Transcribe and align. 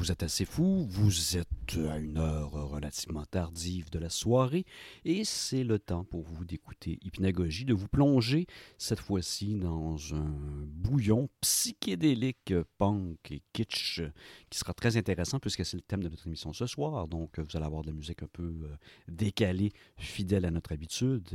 au 0.00 0.02
89.1, 0.02 0.06
vous 0.06 0.12
êtes 0.12 0.22
assez 0.22 0.44
fou, 0.44 0.86
vous 0.90 1.36
êtes 1.36 1.48
à 1.78 1.98
une 1.98 2.18
heure 2.18 2.50
relativement 2.50 3.24
tardive 3.24 3.90
de 3.90 3.98
la 3.98 4.10
soirée 4.10 4.64
et 5.04 5.24
c'est 5.24 5.62
le 5.62 5.78
temps 5.78 6.04
pour 6.04 6.22
vous 6.22 6.44
d'écouter 6.44 6.98
Hypnagogie, 7.02 7.64
de 7.64 7.74
vous 7.74 7.86
plonger 7.86 8.46
cette 8.76 8.98
fois-ci 8.98 9.54
dans 9.54 9.96
un 10.14 10.64
bouillon 10.66 11.28
psychédélique 11.40 12.54
punk 12.78 13.30
et 13.30 13.42
kitsch 13.52 14.02
qui 14.48 14.58
sera 14.58 14.74
très 14.74 14.96
intéressant 14.96 15.38
puisque 15.38 15.64
c'est 15.64 15.76
le 15.76 15.82
thème 15.82 16.02
de 16.02 16.08
notre 16.08 16.26
émission 16.26 16.52
ce 16.52 16.66
soir. 16.66 17.06
Donc 17.06 17.38
vous 17.38 17.56
allez 17.56 17.66
avoir 17.66 17.82
de 17.82 17.88
la 17.88 17.94
musique 17.94 18.22
un 18.22 18.28
peu 18.32 18.42
euh, 18.42 18.76
décalée, 19.08 19.72
fidèle 19.96 20.44
à 20.46 20.50
notre 20.50 20.72
habitude 20.72 21.28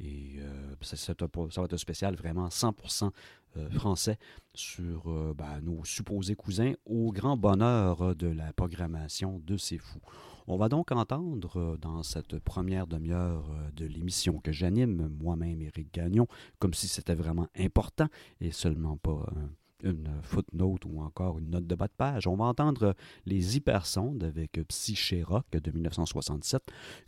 et, 0.00 0.38
euh, 0.38 0.74
ça, 0.82 1.14
va 1.16 1.64
être 1.64 1.74
un 1.74 1.78
spécial 1.78 2.16
vraiment 2.16 2.48
100% 2.48 3.10
euh, 3.56 3.70
français 3.70 4.18
sur 4.54 5.34
ben, 5.34 5.60
nos 5.62 5.84
supposés 5.84 6.34
cousins 6.34 6.72
au 6.86 7.12
grand 7.12 7.36
bonheur 7.36 8.16
de 8.16 8.26
la 8.26 8.52
programmation 8.52 9.38
de 9.40 9.56
ces 9.56 9.75
On 10.48 10.56
va 10.56 10.68
donc 10.68 10.92
entendre 10.92 11.76
dans 11.80 12.02
cette 12.04 12.38
première 12.38 12.86
demi-heure 12.86 13.44
de 13.74 13.84
l'émission 13.84 14.38
que 14.38 14.52
j'anime, 14.52 15.10
moi-même 15.20 15.60
Éric 15.60 15.92
Gagnon, 15.92 16.28
comme 16.60 16.72
si 16.72 16.86
c'était 16.86 17.16
vraiment 17.16 17.48
important 17.56 18.06
et 18.40 18.52
seulement 18.52 18.96
pas 18.96 19.26
une 19.82 20.08
footnote 20.22 20.84
ou 20.84 21.00
encore 21.00 21.38
une 21.38 21.50
note 21.50 21.66
de 21.66 21.74
bas 21.74 21.86
de 21.86 21.92
page. 21.96 22.26
On 22.26 22.36
va 22.36 22.46
entendre 22.46 22.94
les 23.26 23.56
hypersondes 23.56 24.24
avec 24.24 24.52
Psyché 24.68 25.22
Rock 25.22 25.46
de 25.52 25.70
1967, 25.70 26.62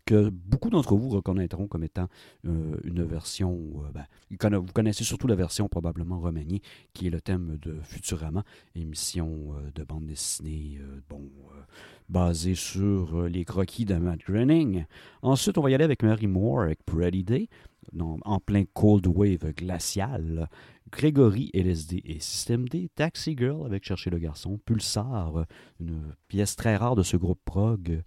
que 0.05 0.29
beaucoup 0.31 0.71
d'entre 0.71 0.97
vous 0.97 1.09
reconnaîtront 1.09 1.67
comme 1.67 1.85
étant 1.85 2.09
euh, 2.47 2.77
une 2.85 3.05
version, 3.05 3.59
euh, 3.85 3.93
ben, 3.93 4.59
vous 4.59 4.73
connaissez 4.73 5.05
surtout 5.05 5.27
la 5.27 5.35
version 5.35 5.69
probablement 5.69 6.21
remaniée, 6.21 6.63
qui 6.93 7.07
est 7.07 7.11
le 7.11 7.21
thème 7.21 7.59
de 7.63 7.79
Futurama, 7.83 8.45
émission 8.75 9.55
euh, 9.55 9.71
de 9.75 9.85
bande 9.85 10.07
dessinée, 10.07 10.81
bon, 11.09 11.31
basée 12.09 12.55
sur 12.55 13.23
les 13.29 13.45
croquis 13.45 13.85
de 13.85 13.95
Matt 13.95 14.21
Groening. 14.21 14.85
Ensuite, 15.23 15.59
on 15.59 15.63
va 15.63 15.71
y 15.71 15.75
aller 15.75 15.85
avec 15.85 16.03
Mary 16.03 16.27
Moore, 16.27 16.63
avec 16.63 16.85
Pretty 16.85 17.25
Day, 17.25 17.49
en 18.01 18.41
plein 18.41 18.65
cold 18.73 19.07
wave 19.07 19.53
glacial. 19.55 20.49
Grégory 20.91 21.51
LSD 21.53 22.03
et 22.05 22.19
System 22.19 22.69
D, 22.69 22.89
Taxi 22.95 23.37
Girl 23.37 23.67
avec 23.67 23.85
Chercher 23.85 24.11
le 24.11 24.19
garçon, 24.19 24.59
Pulsar, 24.65 25.45
une 25.81 26.15
pièce 26.29 26.57
très 26.57 26.77
rare 26.77 26.97
de 26.97 27.03
ce 27.03 27.17
groupe 27.17 27.41
prog 27.45 28.03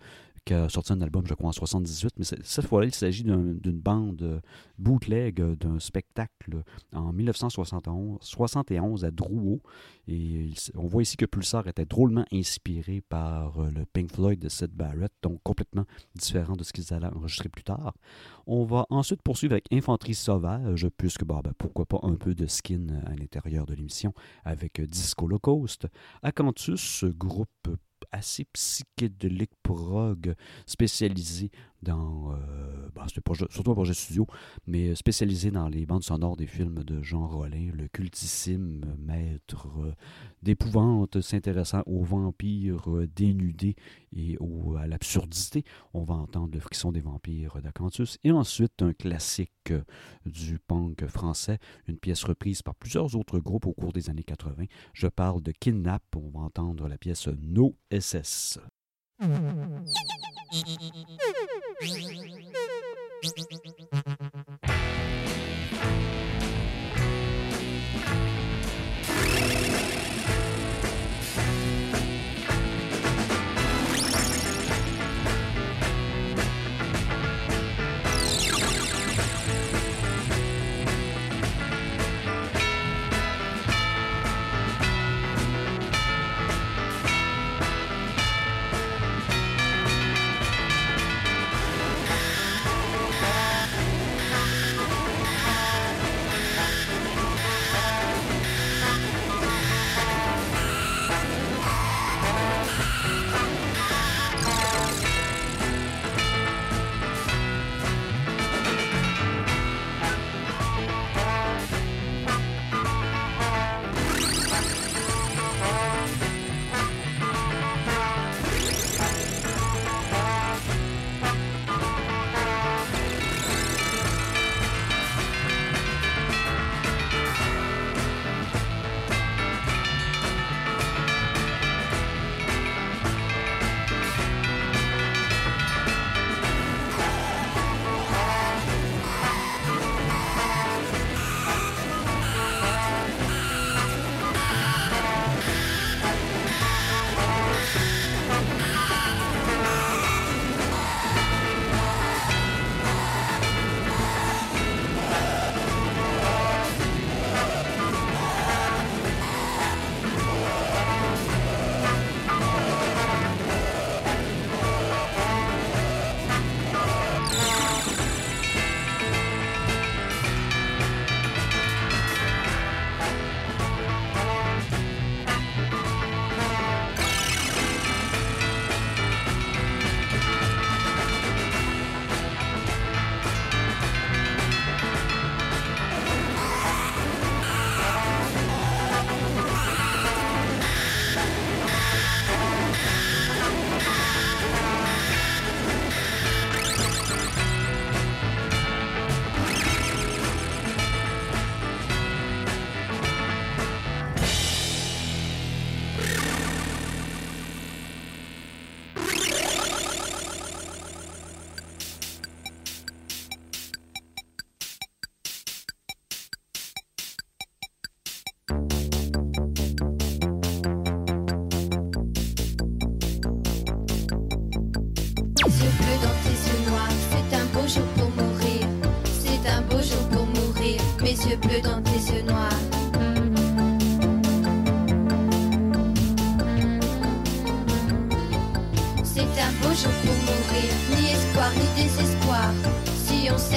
qui 0.45 0.53
a 0.53 0.69
sorti 0.69 0.93
un 0.93 1.01
album, 1.01 1.25
je 1.27 1.33
crois, 1.33 1.49
en 1.49 1.53
78, 1.53 2.13
mais 2.17 2.25
cette 2.25 2.65
fois-là, 2.65 2.87
il 2.87 2.93
s'agit 2.93 3.23
d'une 3.23 3.79
bande 3.79 4.41
bootleg 4.77 5.39
d'un 5.57 5.79
spectacle 5.79 6.63
en 6.93 7.13
1971 7.13 8.17
71 8.21 9.05
à 9.05 9.11
Drouot. 9.11 9.61
Et 10.07 10.49
on 10.75 10.87
voit 10.87 11.03
ici 11.03 11.15
que 11.15 11.25
Pulsar 11.25 11.67
était 11.67 11.85
drôlement 11.85 12.25
inspiré 12.33 13.01
par 13.01 13.59
euh, 13.59 13.69
le 13.69 13.85
Pink 13.85 14.11
Floyd 14.11 14.39
de 14.39 14.49
Sid 14.49 14.71
Barrett, 14.71 15.11
donc 15.21 15.39
complètement 15.43 15.85
différent 16.15 16.55
de 16.55 16.63
ce 16.63 16.73
qu'ils 16.73 16.93
allaient 16.93 17.07
enregistrer 17.07 17.49
plus 17.49 17.63
tard. 17.63 17.93
On 18.47 18.65
va 18.65 18.85
ensuite 18.89 19.21
poursuivre 19.21 19.53
avec 19.53 19.65
Infanterie 19.71 20.15
Sauvage, 20.15 20.87
puisque 20.97 21.23
bah, 21.23 21.41
ben, 21.43 21.53
pourquoi 21.57 21.85
pas 21.85 21.99
un 22.03 22.15
peu 22.15 22.33
de 22.33 22.47
skin 22.47 22.87
à 23.05 23.15
l'intérieur 23.15 23.65
de 23.65 23.75
l'émission 23.75 24.13
avec 24.43 24.81
Disco 24.81 25.27
Coast. 25.39 25.87
Acanthus, 26.23 27.05
groupe 27.15 27.69
assez 28.11 28.45
psychédélique 28.45 29.51
prog 29.63 30.35
spécialisé 30.65 31.51
dans, 31.81 32.33
euh, 32.33 32.89
bah, 32.93 33.05
surtout 33.07 33.71
un 33.71 33.73
projet 33.73 33.93
studio, 33.93 34.27
mais 34.67 34.93
spécialisé 34.95 35.51
dans 35.51 35.67
les 35.67 35.85
bandes 35.85 36.03
sonores 36.03 36.37
des 36.37 36.45
films 36.45 36.83
de 36.83 37.01
Jean 37.01 37.27
Rollin, 37.27 37.71
le 37.73 37.87
cultissime 37.87 38.95
maître 38.99 39.67
euh, 39.79 39.93
d'épouvante 40.43 41.21
s'intéressant 41.21 41.81
aux 41.85 42.03
vampires 42.03 42.89
euh, 42.89 43.07
dénudés 43.07 43.75
et 44.15 44.37
à 44.79 44.87
l'absurdité. 44.87 45.63
On 45.93 46.03
va 46.03 46.15
entendre 46.15 46.53
le 46.53 46.59
frisson 46.59 46.91
des 46.91 47.01
vampires 47.01 47.61
d'Acanthus 47.61 48.17
et 48.23 48.31
ensuite 48.31 48.81
un 48.81 48.93
classique 48.93 49.73
du 50.25 50.59
punk 50.59 51.05
français, 51.07 51.59
une 51.87 51.97
pièce 51.97 52.23
reprise 52.23 52.61
par 52.61 52.75
plusieurs 52.75 53.15
autres 53.15 53.39
groupes 53.39 53.65
au 53.65 53.73
cours 53.73 53.93
des 53.93 54.09
années 54.09 54.23
80. 54.23 54.65
Je 54.93 55.07
parle 55.07 55.41
de 55.41 55.51
Kidnap, 55.51 56.03
on 56.15 56.29
va 56.29 56.41
entendre 56.41 56.87
la 56.87 56.97
pièce 56.97 57.27
No 57.27 57.75
SS. 57.91 58.59
Thank 61.81 62.01
you. 64.19 64.20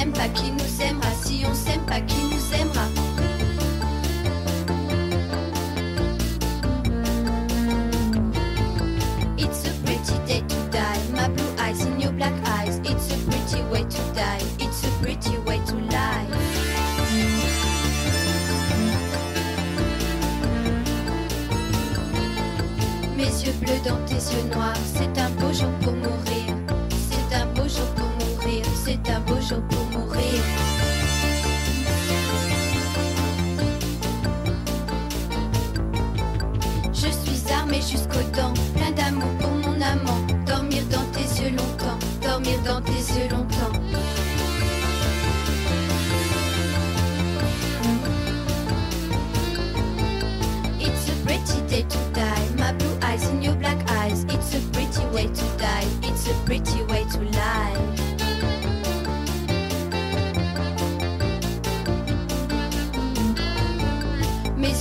cuenta 0.04 0.53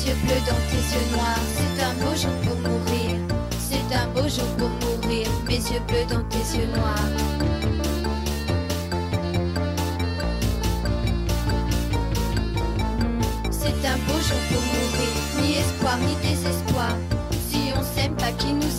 yeux 0.08 0.16
bleus 0.24 0.44
dans 0.46 0.62
tes 0.70 0.84
yeux 0.94 1.08
noirs. 1.16 1.46
C'est 1.56 1.84
un 1.84 1.94
beau 1.94 2.16
jour 2.16 2.36
pour 2.44 2.58
mourir. 2.70 3.12
C'est 3.58 3.96
un 3.96 4.08
beau 4.08 4.28
jour 4.28 4.48
pour 4.58 4.70
mourir. 4.70 5.28
Mes 5.48 5.56
yeux 5.56 5.84
bleus 5.88 6.06
dans 6.10 6.24
tes 6.24 6.58
yeux 6.58 6.68
noirs. 6.76 7.10
C'est 13.52 13.88
un 13.88 13.98
beau 14.08 14.20
jour 14.28 14.42
pour 14.50 14.64
mourir, 14.74 15.14
ni 15.42 15.54
espoir 15.58 15.98
ni 16.00 16.16
désespoir. 16.28 16.96
Si 17.50 17.72
on 17.78 17.84
s'aime 17.84 18.16
pas, 18.16 18.32
qui 18.38 18.54
nous 18.54 18.73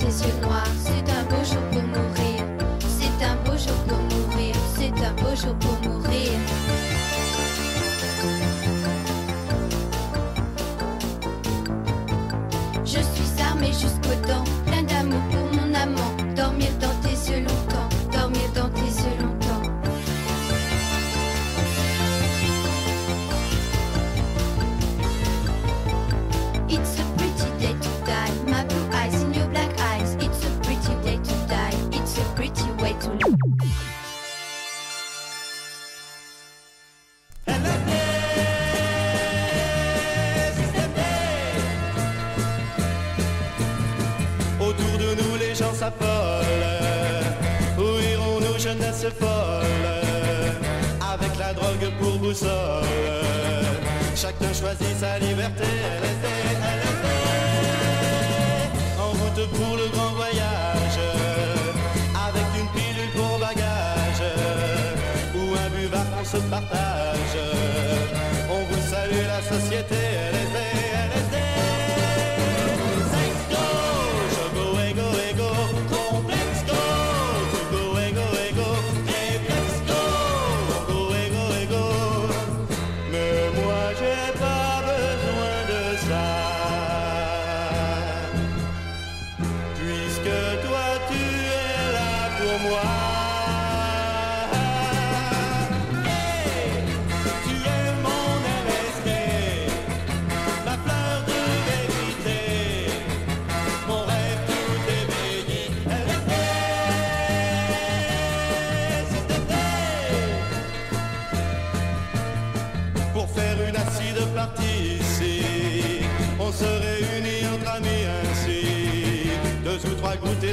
tes 0.00 0.06
yeux 0.06 0.40
noirs. 0.40 0.72
C'est 0.82 1.06
un 1.12 1.24
beau 1.24 1.44
jour 1.44 1.62
pour 1.70 1.82
mourir. 1.82 2.42
C'est 2.98 3.24
un 3.24 3.36
beau 3.44 3.56
jour 3.56 3.76
pour 3.86 3.98
mourir. 3.98 4.54
C'est 4.76 5.04
un 5.04 5.12
beau 5.12 5.36
jour 5.36 5.54
pour 5.56 5.76
mourir. 5.88 6.32
Je 12.84 13.00
suis 13.00 13.42
armée 13.42 13.72
jusqu'aux 13.72 14.20
dents. 14.26 14.59
choisi 54.80 54.94
sa 54.98 55.18
liberté. 55.18 55.79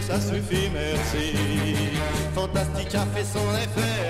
ça 0.02 0.20
suffit, 0.20 0.70
merci. 0.74 1.34
Fantastique 2.36 2.94
a 2.96 3.06
fait 3.16 3.26
son 3.26 3.48
effet. 3.56 4.06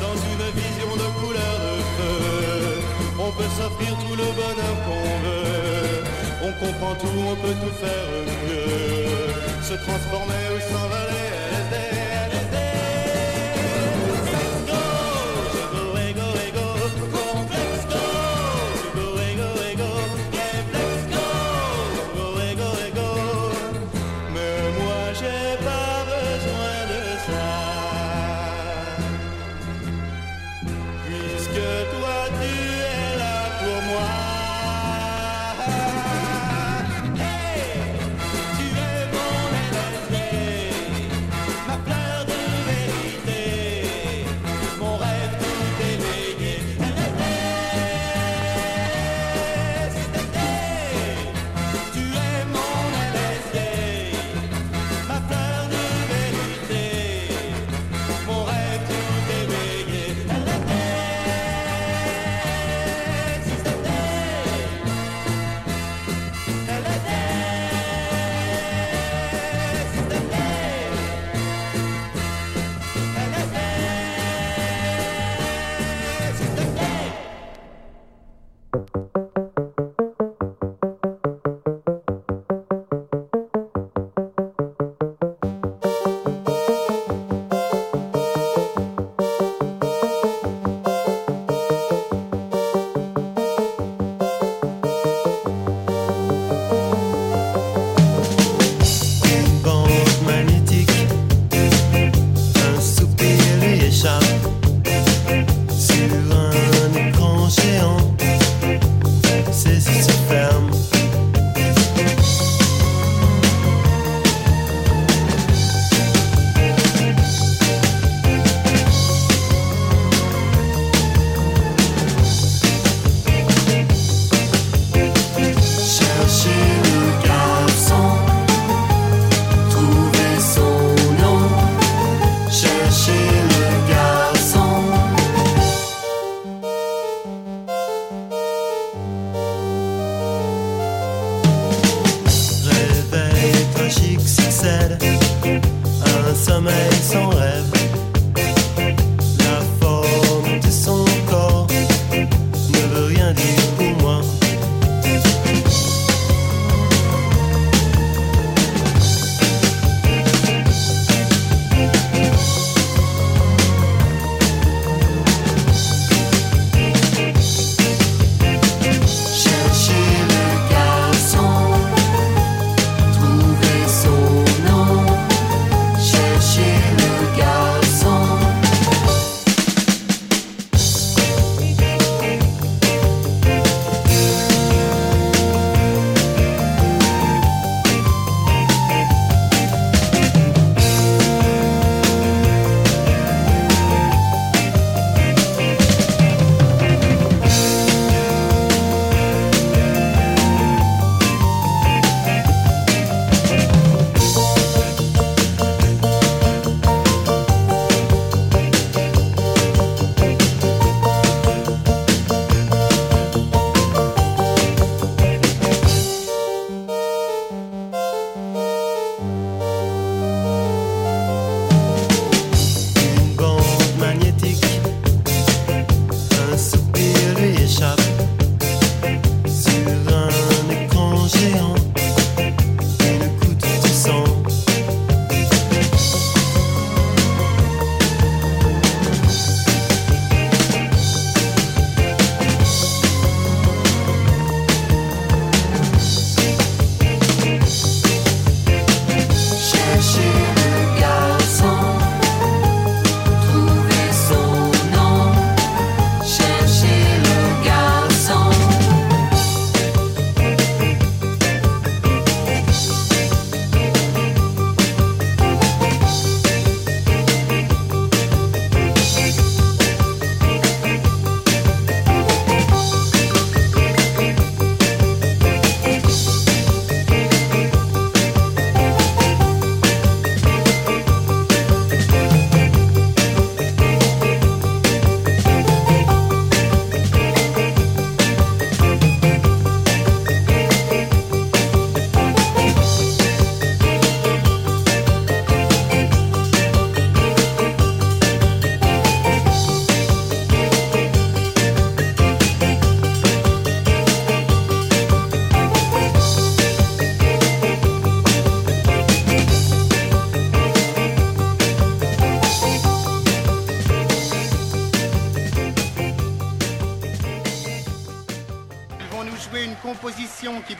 Dans 0.00 0.16
une 0.30 0.44
vision 0.60 0.90
de 0.96 1.08
couleur 1.20 1.54
de 1.66 1.74
feu, 1.96 2.80
on 3.18 3.30
peut 3.32 3.50
s'offrir 3.56 3.96
tout 3.98 4.16
le 4.16 4.28
bonheur 4.38 4.76
qu'on 4.86 5.08
veut. 5.24 6.04
On 6.42 6.52
comprend 6.64 6.94
tout, 6.94 7.18
on 7.32 7.36
peut 7.36 7.56
tout 7.62 7.74
faire 7.80 8.08
mieux. 8.46 9.62
Se 9.62 9.74
transformer 9.74 10.44
ou 10.54 10.60
s'envoler. 10.72 11.47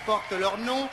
Édition 0.09 0.19
qui 0.19 0.29
porte 0.29 0.33
leur 0.41 0.59
nom, 0.59 0.88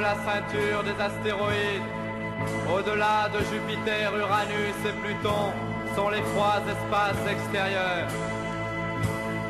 la 0.00 0.14
ceinture 0.14 0.82
des 0.82 0.96
astéroïdes, 1.02 1.90
au-delà 2.74 3.28
de 3.28 3.40
Jupiter, 3.50 4.16
Uranus 4.16 4.78
et 4.88 4.94
Pluton, 5.02 5.52
sont 5.94 6.08
les 6.10 6.22
froids 6.32 6.62
espaces 6.74 7.24
extérieurs. 7.28 8.08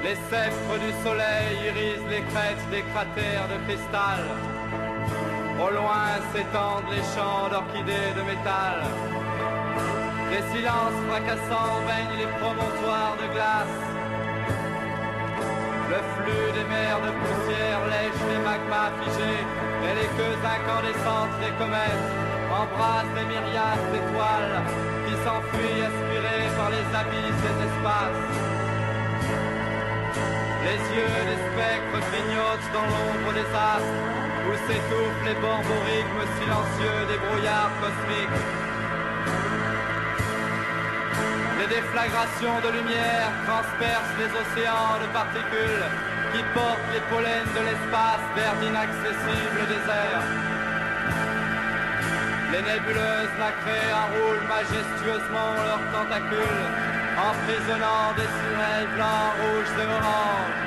Les 0.02 0.16
sceptres 0.28 0.78
du 0.84 0.92
soleil 1.04 1.52
irisent 1.68 2.08
les 2.10 2.22
crêtes 2.32 2.66
des 2.70 2.82
cratères 2.90 3.46
de 3.52 3.58
cristal. 3.66 4.20
Au 5.64 5.70
loin 5.70 6.08
s'étendent 6.32 6.90
les 6.90 7.04
champs 7.14 7.48
d'orchidées 7.52 8.12
de 8.16 8.22
métal. 8.22 8.78
Des 10.30 10.44
silences 10.52 11.00
fracassants 11.08 11.78
baignent 11.86 12.18
les 12.18 12.30
promontoires 12.40 13.16
de 13.22 13.26
glace. 13.34 13.99
Le 15.90 15.98
flux 16.14 16.52
des 16.54 16.66
mers 16.70 17.02
de 17.02 17.10
poussière 17.18 17.82
lèche 17.90 18.22
les 18.30 18.38
magmas 18.46 18.94
figés 19.02 19.42
et 19.42 19.92
les 19.98 20.10
queues 20.14 20.38
incandescentes 20.38 21.34
des 21.42 21.50
comètes 21.58 22.06
embrassent 22.46 23.14
les 23.18 23.26
myriades 23.26 23.86
d'étoiles 23.90 24.54
qui 25.02 25.14
s'enfuient 25.24 25.82
aspirées 25.82 26.46
par 26.54 26.70
les 26.70 26.86
abysses 26.94 27.42
des 27.42 27.56
espaces. 27.66 28.26
Les 30.62 30.80
yeux 30.94 31.18
des 31.26 31.40
spectres 31.50 32.00
clignotent 32.06 32.70
dans 32.70 32.86
l'ombre 32.86 33.32
des 33.34 33.50
astres 33.50 33.98
où 34.46 34.50
s'étouffent 34.70 35.24
les 35.26 35.38
borborigmes 35.42 36.26
silencieux 36.38 37.00
des 37.10 37.18
brouillards 37.18 37.74
cosmiques. 37.82 38.69
Les 41.70 41.76
déflagrations 41.76 42.58
de 42.66 42.70
lumière 42.78 43.30
transpercent 43.46 44.18
les 44.18 44.26
océans 44.26 44.98
de 44.98 45.06
particules 45.14 45.86
qui 46.32 46.42
portent 46.52 46.90
les 46.92 47.00
pollens 47.06 47.46
de 47.54 47.62
l'espace 47.62 48.26
vers 48.34 48.54
d'inaccessibles 48.58 49.62
déserts. 49.70 50.26
Les 52.50 52.62
nébuleuses 52.62 53.34
nacrées 53.38 53.92
enroulent 54.02 54.46
majestueusement 54.50 55.54
leurs 55.62 55.86
tentacules, 55.94 56.66
emprisonnant 57.30 58.18
des 58.18 58.30
sirènes 58.34 58.90
blancs, 58.96 59.30
rouges 59.38 59.74
et 59.78 59.86
oranges, 59.86 60.58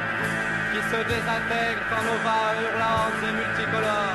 qui 0.71 0.81
se 0.87 0.99
désintègrent 1.03 1.91
en 1.99 2.03
ovales 2.15 2.63
hurlantes 2.63 3.21
et 3.27 3.33
multicolores. 3.43 4.12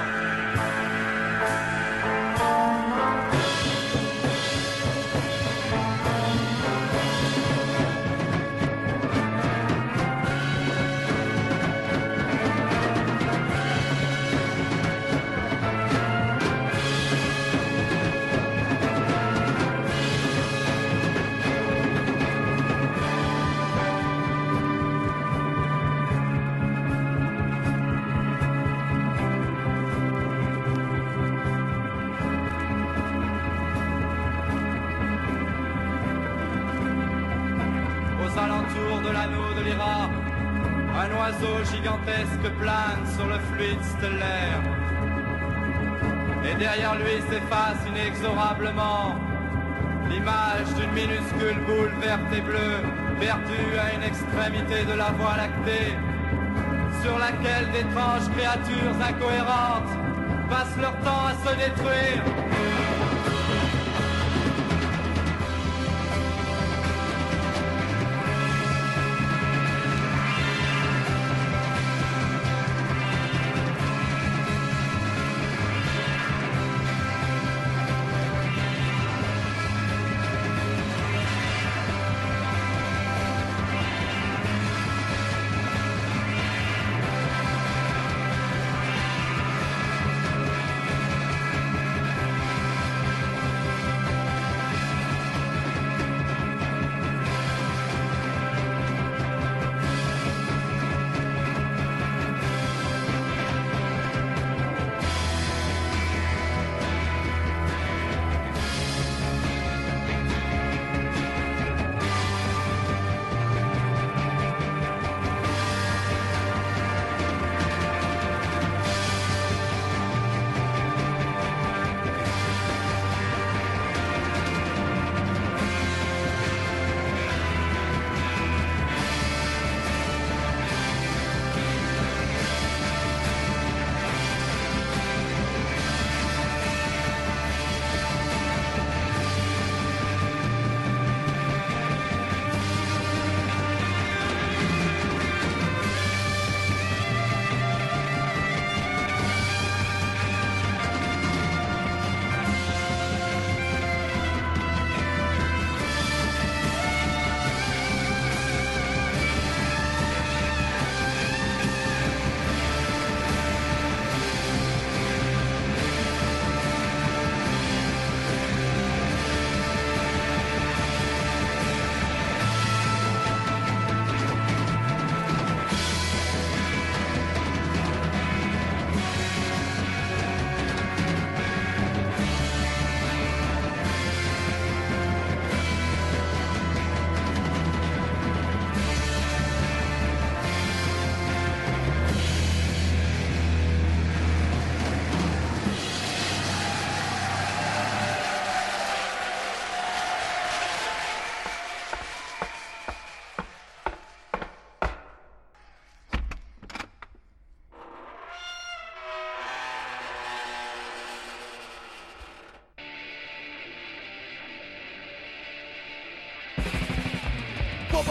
Plane 42.61 43.07
sur 43.17 43.27
le 43.27 43.39
fluide 43.51 43.83
stellaire. 43.83 44.63
Et 46.45 46.55
derrière 46.55 46.95
lui 46.97 47.21
s'efface 47.29 47.81
inexorablement 47.89 49.17
l'image 50.09 50.69
d'une 50.77 50.93
minuscule 50.93 51.61
boule 51.67 51.93
verte 52.01 52.33
et 52.33 52.41
bleue 52.41 52.81
perdue 53.21 53.79
à 53.79 53.95
une 53.95 54.03
extrémité 54.03 54.85
de 54.85 54.97
la 54.97 55.11
voie 55.11 55.37
lactée, 55.37 55.95
sur 57.03 57.19
laquelle 57.19 57.71
d'étranges 57.73 58.29
créatures 58.37 58.97
incohérentes 59.01 59.93
passent 60.49 60.79
leur 60.81 60.97
temps 61.01 61.27
à 61.27 61.35
se 61.45 61.55
détruire. 61.57 62.88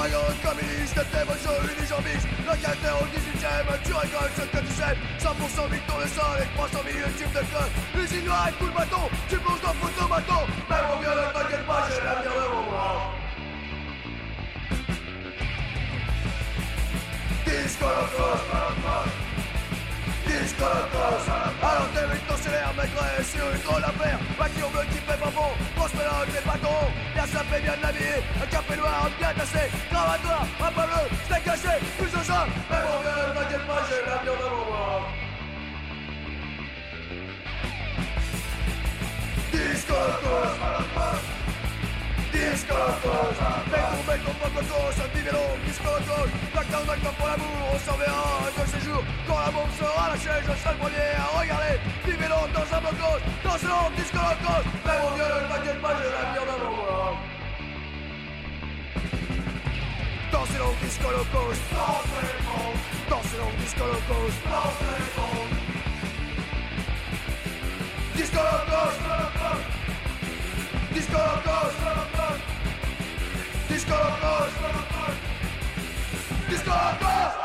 Propagande 0.08 0.40
communiste, 0.42 0.96
thème 0.96 1.28
jaune, 1.44 1.68
unijambiste 1.68 2.28
Locataire 2.48 2.96
au 3.02 3.08
18ème, 3.12 3.68
tu 3.84 3.94
récoltes 3.94 4.36
ce 4.38 4.42
que 4.42 4.64
tu 4.64 4.74
sèmes 4.74 4.98
100% 5.20 5.72
vite 5.72 5.84
dans 5.88 5.98
le 5.98 6.08
sol 6.08 6.38
et 6.40 6.48
300 6.56 6.80
000 6.88 7.10
tubes 7.18 7.34
de 7.34 7.44
code 7.52 7.72
L'usine 7.96 8.26
noire 8.26 8.48
tout 8.58 8.66
le 8.66 8.72
bâton, 8.72 9.04
tu 9.28 9.36
plonges 9.36 9.62
dans 9.62 9.74
le 9.74 9.80
photomaton 9.84 10.42
Mais 10.70 10.76
mon 10.88 11.00
vieux, 11.02 11.12
ne 11.12 11.34
t'inquiète 11.34 11.68
pas, 11.68 11.88
j'ai 11.92 12.04
l'avenir 12.04 12.32
devant 12.40 12.64
moi 12.72 13.14
Disco 17.44 17.86
Locos 17.86 19.12
Disco 20.24 20.68
Locos 20.72 21.28
Alors 21.60 21.88
t'es 21.92 22.08
vite 22.16 22.28
dans 22.32 22.52
l'air, 22.52 22.72
maigret 22.80 23.24
sur 23.28 23.44
une 23.44 23.62
drôle 23.62 23.84
affaire 23.84 24.20
Voiture 24.38 24.70
bleue 24.72 24.88
qui 24.88 25.00
fait 25.04 25.20
pas 25.20 25.32
bon, 25.36 25.52
grosse 25.76 25.94
mélange 26.00 26.32
des 26.32 26.44
patrons 26.48 26.88
Bien 27.14 27.28
sapé, 27.28 27.60
bien 27.60 27.76
habillé, 27.84 28.24
un 28.68 28.76
café 28.76 28.82
noir 28.82 29.10
bien 29.20 29.34
tassé 29.34 29.70
Cravate 29.90 30.24
noire, 30.24 30.48
un 30.60 30.72
pas 30.72 30.86
bleu, 30.88 31.18
steak 31.26 31.44
caché, 31.44 31.80
plus 31.98 32.10
ça 32.10 32.48
Mais 32.70 32.78
mon 32.78 33.00
t'inquiète 33.34 33.68
pas, 33.68 33.82
j'ai 33.88 34.02
pour 47.18 47.28
l'amour, 47.28 47.48
on 47.74 47.78
un 47.78 48.52
Quand 49.28 49.40
la 49.40 49.52
bombe 49.52 49.74
sera 49.80 50.10
lâchée, 50.10 50.40
je 50.42 50.54
serai 50.62 50.74
le 50.74 50.80
à 51.16 51.40
regarder. 51.40 51.80
Vélo 52.06 52.36
dans 52.54 52.68
un 52.76 52.82
dans 53.44 53.58
Disco 53.96 54.18
Mais 54.86 54.98
mon 55.02 55.12
vieux, 55.16 55.34
t'inquiète 55.50 55.82
pas, 55.82 55.94
j'ai 55.98 56.10
l'avenir 56.10 56.42
devant 56.42 56.57
Disco 60.88 61.12
Locos 61.12 61.58
Dans 63.10 63.22
ce 63.22 63.38
long 63.38 63.52
Disco 63.60 63.84
Locos 63.84 64.32
Disco 68.16 68.38
Locos 68.38 68.96
Disco 70.94 71.18
Locos 71.18 71.74
Disco 73.68 73.92
Locos 73.92 74.52
Disco 76.50 76.72
Locos 76.72 77.37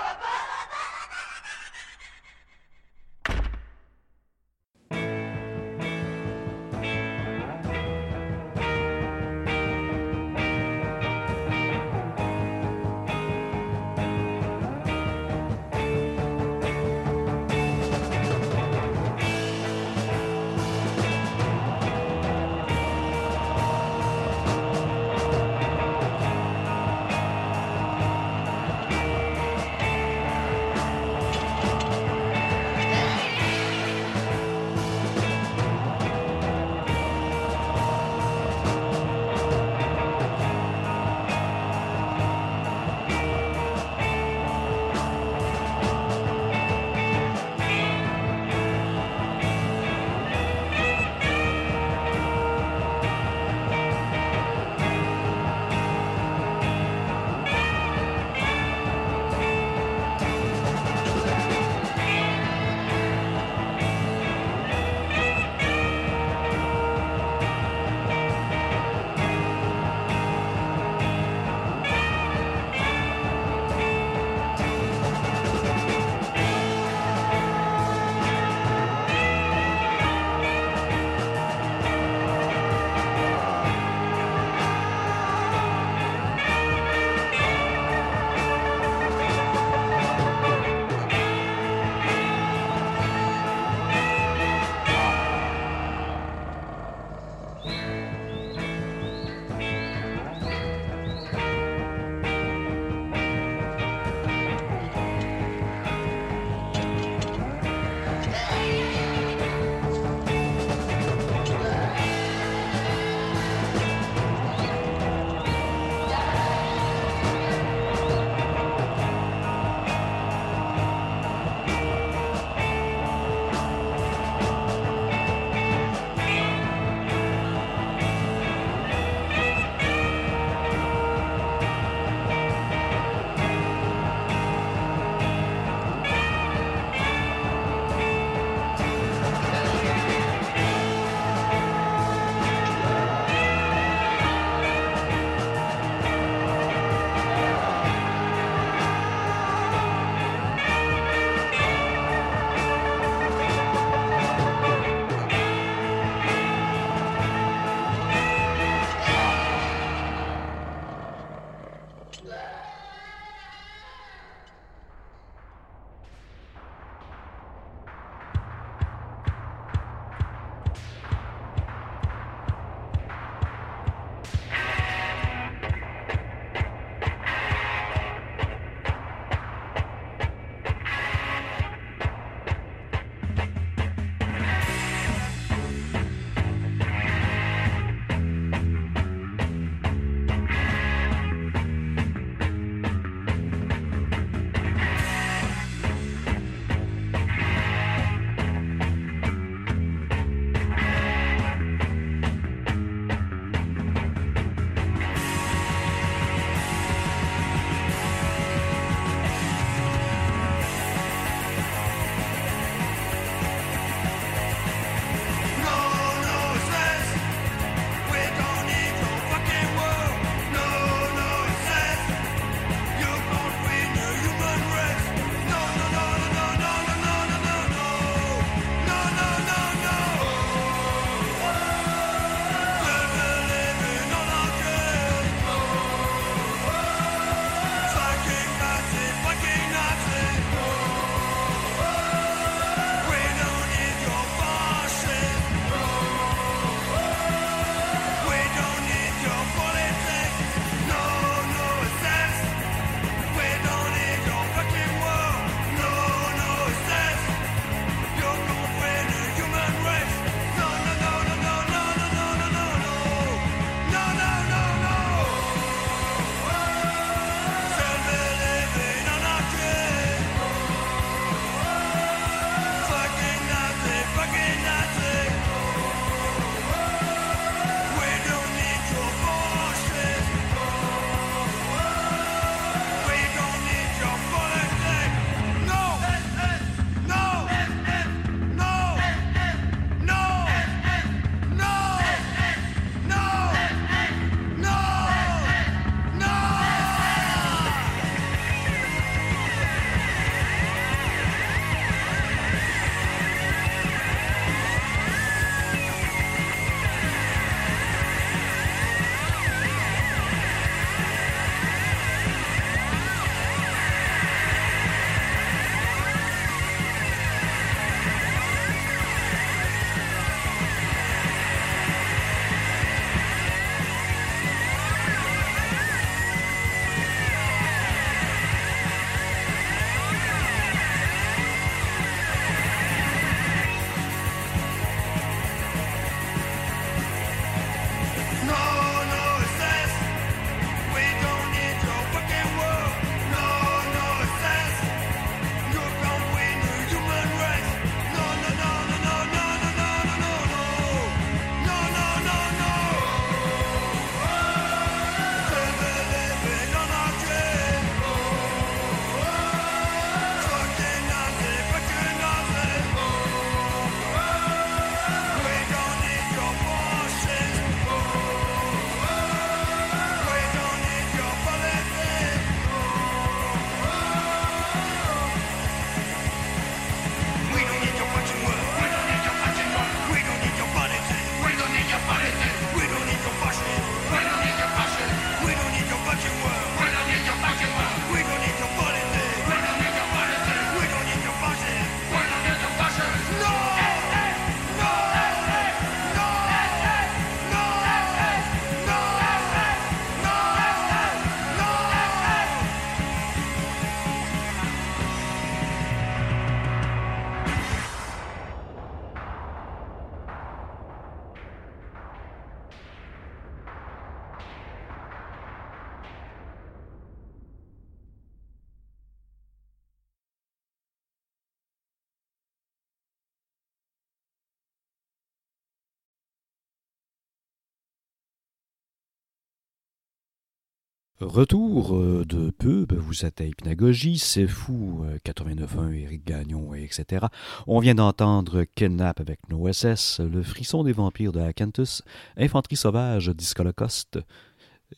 Retour 431.33 431.97
euh, 431.97 432.27
de 432.29 432.51
pub, 432.51 432.93
vous 432.93 433.25
êtes 433.25 433.41
à 433.41 433.45
Hypnagogie, 433.45 434.19
c'est 434.19 434.47
fou, 434.47 435.03
89.1, 435.25 435.95
Eric 435.95 436.27
Gagnon, 436.27 436.75
etc. 436.75 437.25
On 437.67 437.81
vient 437.81 437.95
d'entendre 437.95 438.65
Kidnap 438.75 439.19
avec 439.19 439.39
No 439.49 439.73
SS, 439.73 440.21
Le 440.21 440.43
frisson 440.43 440.85
des 440.85 440.93
vampires 440.93 441.33
de 441.33 441.41
Acanthus, 441.41 442.03
Infanterie 442.37 442.77
sauvage 442.77 443.29
d'Iscolocoste, 443.29 444.19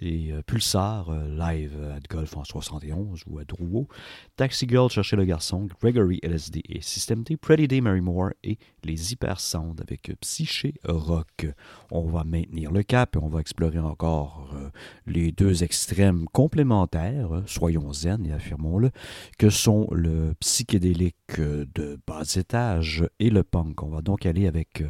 et 0.00 0.32
euh, 0.32 0.42
Pulsar, 0.42 1.08
euh, 1.08 1.28
live 1.28 1.72
à 1.94 1.98
Golf 2.08 2.36
en 2.36 2.44
71 2.44 3.24
ou 3.26 3.38
à 3.38 3.44
Drouot, 3.44 3.88
Taxi 4.36 4.66
Girl, 4.68 4.90
Chercher 4.90 5.16
le 5.16 5.24
garçon, 5.24 5.68
Gregory 5.80 6.20
LSD 6.22 6.62
et 6.68 6.80
System 6.80 7.22
D, 7.22 7.36
Pretty 7.36 7.68
Day 7.68 7.80
Mary 7.80 8.00
Moore 8.00 8.30
et 8.42 8.58
les 8.84 9.12
Hyper 9.12 9.40
Sound 9.40 9.80
avec 9.80 10.12
Psyché 10.20 10.74
Rock. 10.84 11.46
On 11.90 12.06
va 12.06 12.24
maintenir 12.24 12.70
le 12.70 12.82
cap 12.82 13.16
et 13.16 13.18
on 13.18 13.28
va 13.28 13.40
explorer 13.40 13.78
encore 13.78 14.50
euh, 14.54 14.70
les 15.06 15.32
deux 15.32 15.64
extrêmes 15.64 16.26
complémentaires, 16.32 17.42
soyons 17.46 17.92
zen 17.92 18.26
et 18.26 18.32
affirmons-le, 18.32 18.90
que 19.38 19.50
sont 19.50 19.88
le 19.92 20.34
psychédélique 20.40 21.14
de 21.38 21.98
bas 22.06 22.22
étage 22.36 23.04
et 23.18 23.30
le 23.30 23.42
punk. 23.42 23.82
On 23.82 23.88
va 23.88 24.02
donc 24.02 24.26
aller 24.26 24.46
avec 24.46 24.82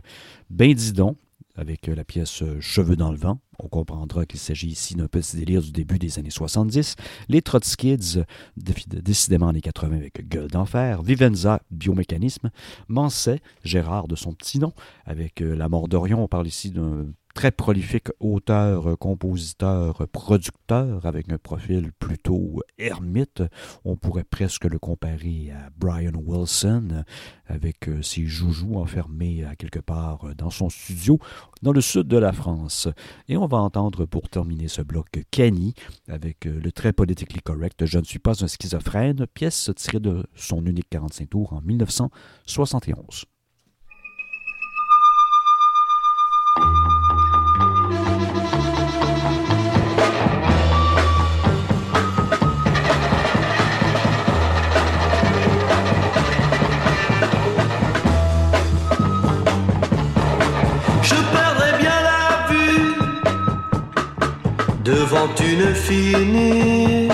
Bindidon 0.50 1.16
avec 1.54 1.86
la 1.86 2.04
pièce 2.04 2.42
Cheveux 2.60 2.96
dans 2.96 3.10
le 3.10 3.18
vent. 3.18 3.38
On 3.58 3.68
comprendra 3.68 4.26
qu'il 4.26 4.40
s'agit 4.40 4.68
ici 4.68 4.94
d'un 4.94 5.06
petit 5.06 5.36
délire 5.36 5.62
du 5.62 5.72
début 5.72 5.98
des 5.98 6.18
années 6.18 6.30
70. 6.30 6.96
Les 7.28 7.42
Trotskids, 7.42 8.24
décidément 8.56 9.48
années 9.48 9.60
80 9.60 9.96
avec 9.96 10.28
Gueule 10.28 10.48
d'enfer. 10.48 11.02
Vivenza, 11.02 11.60
Biomécanisme. 11.70 12.50
Manset, 12.88 13.40
Gérard 13.62 14.08
de 14.08 14.16
son 14.16 14.32
petit 14.32 14.58
nom, 14.58 14.72
avec 15.04 15.40
La 15.40 15.68
mort 15.68 15.88
d'Orion. 15.88 16.22
On 16.22 16.28
parle 16.28 16.46
ici 16.46 16.70
d'un 16.70 17.06
très 17.34 17.50
prolifique 17.50 18.08
auteur, 18.20 18.96
compositeur, 18.98 20.06
producteur, 20.12 21.04
avec 21.04 21.30
un 21.30 21.38
profil 21.38 21.92
plutôt 21.92 22.62
ermite. 22.78 23.42
On 23.84 23.96
pourrait 23.96 24.24
presque 24.24 24.64
le 24.64 24.78
comparer 24.78 25.50
à 25.50 25.68
Brian 25.76 26.12
Wilson, 26.14 27.04
avec 27.46 27.88
euh, 27.88 28.00
ses 28.02 28.24
joujoux 28.24 28.76
enfermés 28.76 29.44
à 29.44 29.56
quelque 29.56 29.80
part 29.80 30.34
dans 30.36 30.50
son 30.50 30.70
studio 30.70 31.18
dans 31.60 31.72
le 31.72 31.80
sud 31.80 32.06
de 32.06 32.18
la 32.18 32.32
France. 32.32 32.88
Et 33.28 33.36
on 33.36 33.46
va 33.46 33.58
entendre 33.58 34.06
pour 34.06 34.28
terminer 34.28 34.68
ce 34.68 34.82
bloc 34.82 35.08
Kenny, 35.30 35.74
avec 36.08 36.46
euh, 36.46 36.60
le 36.60 36.72
très 36.72 36.92
politically 36.92 37.40
correct 37.40 37.84
Je 37.84 37.98
ne 37.98 38.04
suis 38.04 38.20
pas 38.20 38.44
un 38.44 38.48
schizophrène, 38.48 39.26
pièce 39.26 39.70
tirée 39.76 40.00
de 40.00 40.24
son 40.34 40.64
unique 40.64 40.88
45 40.90 41.28
tours 41.28 41.52
en 41.52 41.60
1971. 41.60 43.26
Il 65.90 67.08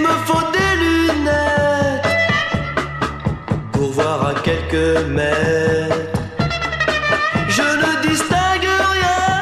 me 0.00 0.14
faut 0.26 0.46
des 0.52 0.72
lunettes 0.82 2.08
pour 3.70 3.92
voir 3.92 4.26
à 4.26 4.34
quelques 4.34 5.06
mètres. 5.06 6.20
Je 7.48 7.62
ne 7.62 8.08
distingue 8.08 8.70
rien 8.96 9.32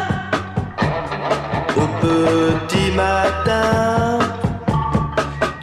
au 1.77 1.87
petit 2.05 2.91
matin. 2.95 4.19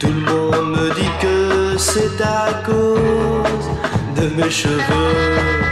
Tout 0.00 0.08
le 0.08 0.20
monde 0.20 0.70
me 0.76 0.94
dit 0.94 1.12
que 1.20 1.78
c'est 1.78 2.20
à 2.20 2.62
cause 2.64 3.70
de 4.16 4.26
mes 4.34 4.50
cheveux. 4.50 5.65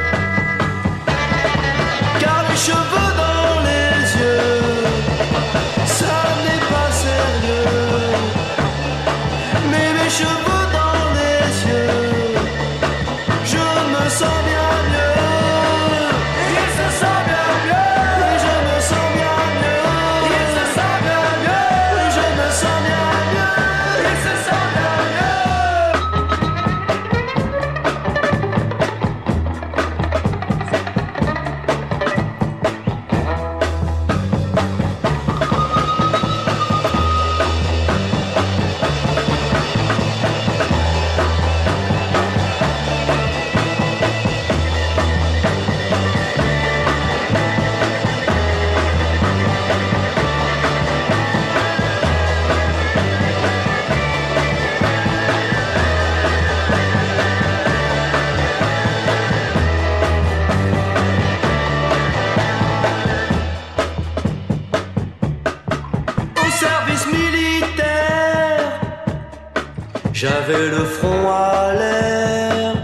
J'avais 70.46 70.68
le 70.68 70.84
front 70.84 71.30
à 71.30 71.72
l'air, 71.72 72.74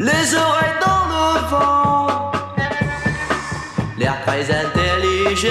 les 0.00 0.34
oreilles 0.34 0.78
dans 0.84 1.04
le 1.12 1.48
vent, 1.48 2.32
l'air 3.96 4.16
très 4.26 4.42
intelligent. 4.50 5.48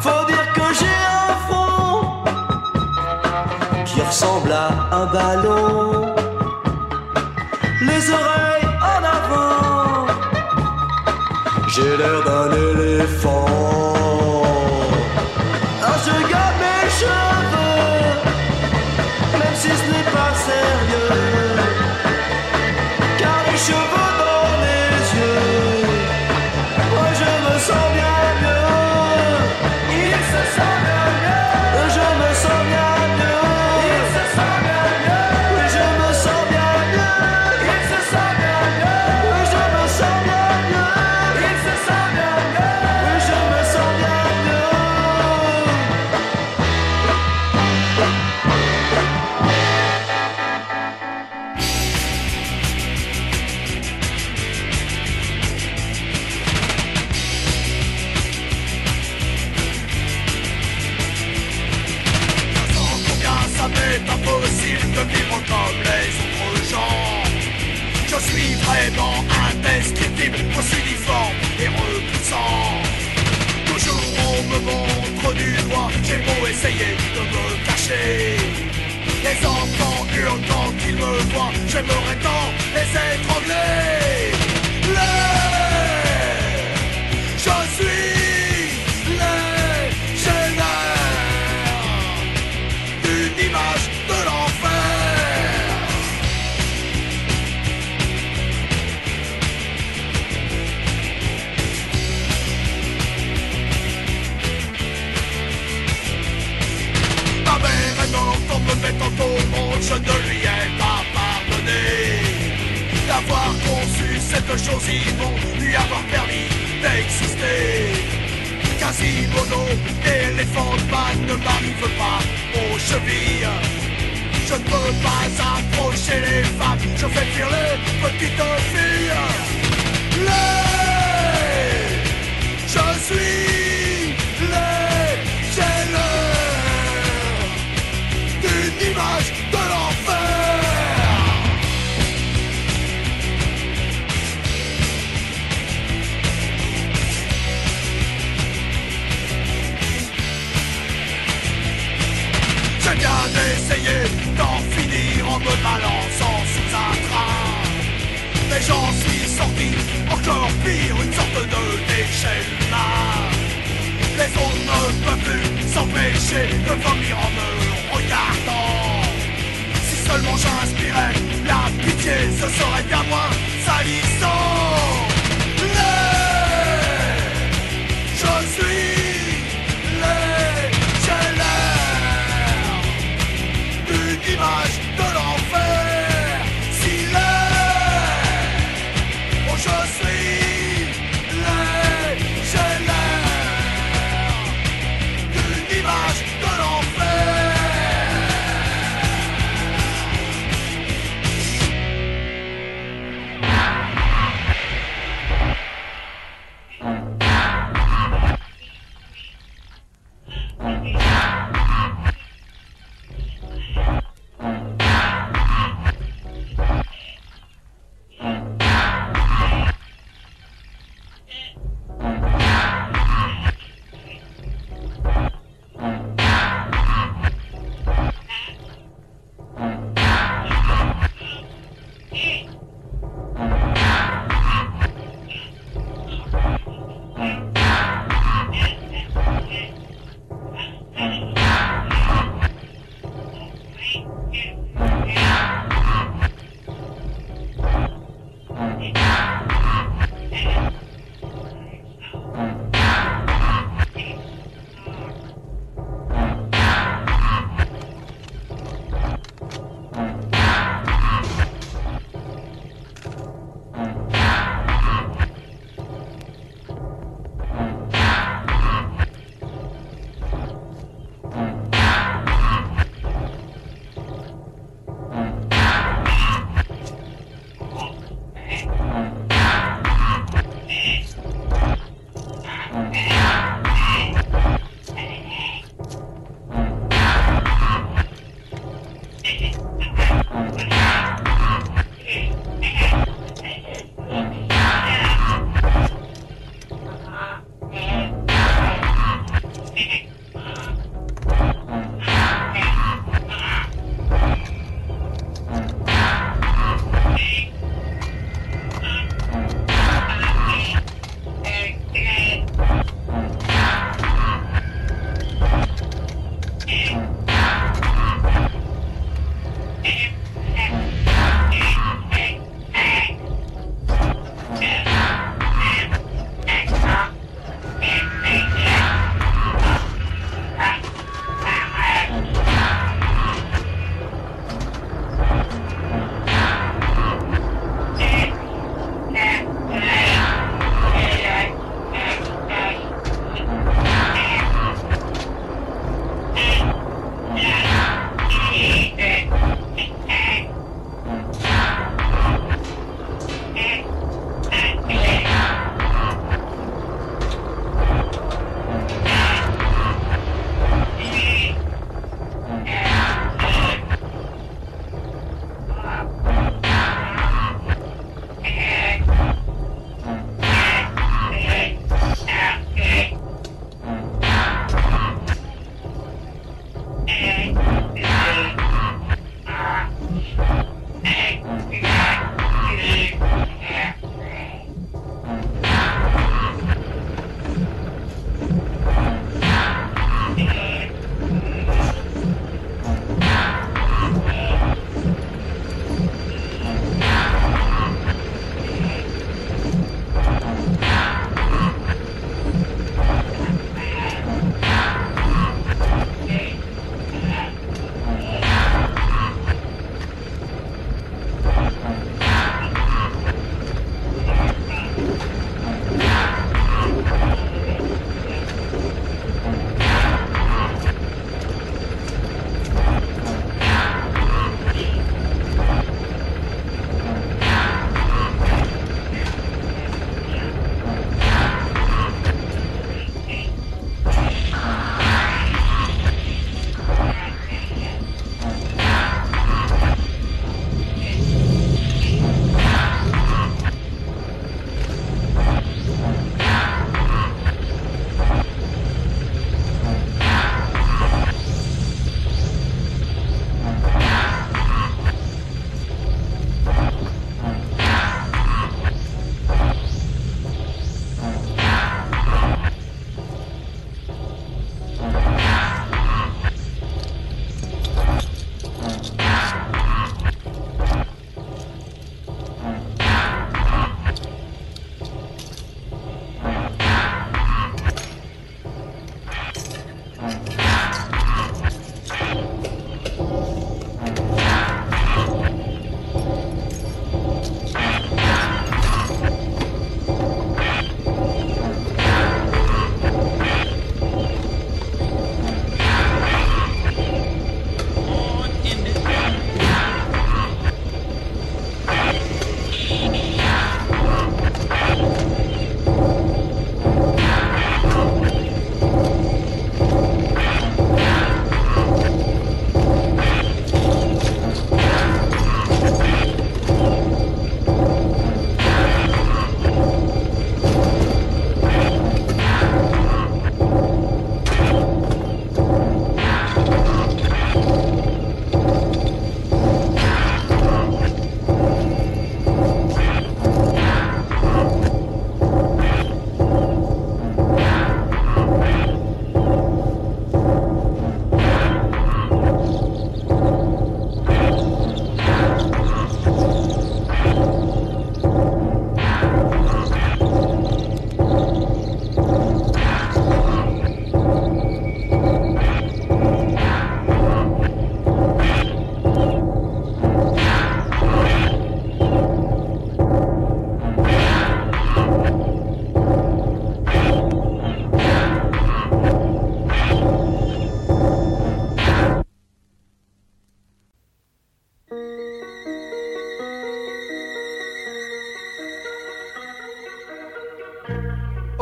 Faut 0.00 0.24
dire 0.26 0.52
que 0.52 0.66
j'ai 0.80 0.98
un 1.22 1.32
front 1.46 2.24
qui 3.84 4.00
ressemble 4.00 4.50
à 4.50 4.96
un 4.96 5.06
ballon, 5.06 6.09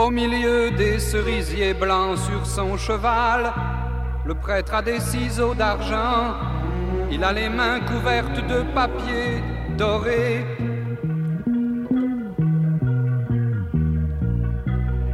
Au 0.08 0.10
milieu 0.10 0.70
des 0.70 0.98
cerisiers 0.98 1.74
blancs 1.74 2.16
sur 2.16 2.46
son 2.46 2.78
cheval, 2.78 3.52
le 4.24 4.34
prêtre 4.34 4.72
a 4.72 4.80
des 4.80 5.00
ciseaux 5.00 5.52
d'argent. 5.52 6.34
Il 7.10 7.22
a 7.22 7.30
les 7.30 7.50
mains 7.50 7.80
couvertes 7.80 8.40
de 8.48 8.62
papier 8.72 9.42
doré. 9.76 10.46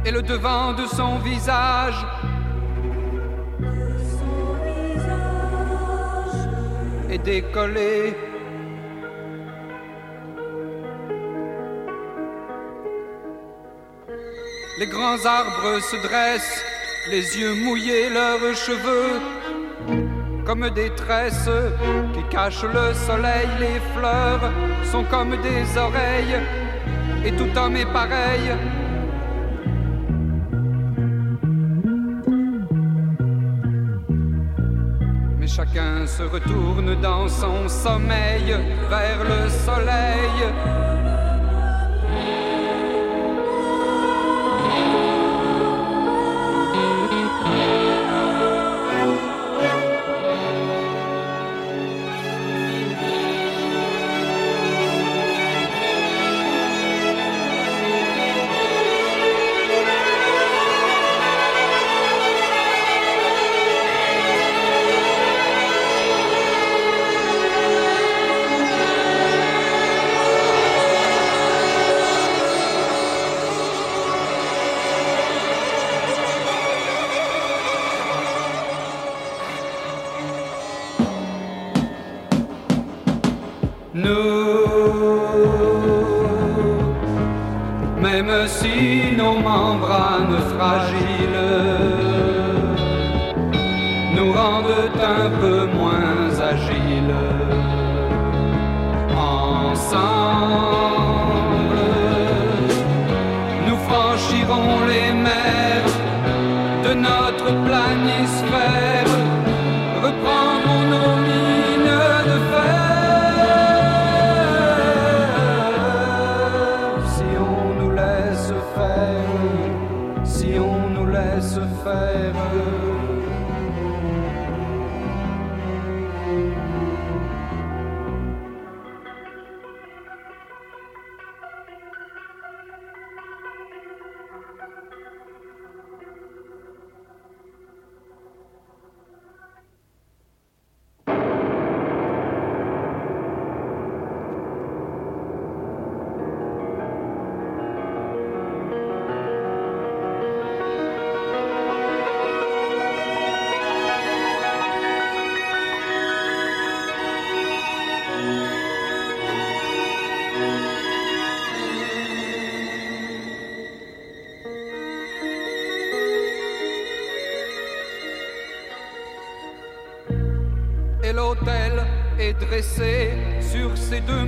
Et 0.05 0.11
le 0.11 0.21
devant 0.21 0.71
de 0.71 0.85
son 0.85 1.17
visage 1.17 2.05
est 7.09 7.17
décollé. 7.17 8.15
Grands 15.05 15.25
arbres 15.25 15.79
se 15.81 15.97
dressent, 15.97 16.63
les 17.11 17.37
yeux 17.37 17.53
mouillés, 17.53 18.09
leurs 18.09 18.55
cheveux 18.55 19.19
comme 20.43 20.67
des 20.71 20.89
tresses 20.95 21.49
qui 22.13 22.23
cachent 22.35 22.63
le 22.63 22.93
soleil. 22.93 23.47
Les 23.59 23.79
fleurs 23.93 24.51
sont 24.91 25.03
comme 25.03 25.35
des 25.41 25.77
oreilles, 25.77 26.39
et 27.23 27.31
tout 27.33 27.51
homme 27.55 27.75
est 27.75 27.91
pareil. 28.01 28.47
Mais 35.39 35.47
chacun 35.47 36.07
se 36.07 36.23
retourne 36.23 36.99
dans 36.99 37.27
son 37.27 37.69
sommeil 37.69 38.55
vers 38.89 39.23
le 39.23 39.49
soleil. 39.49 40.84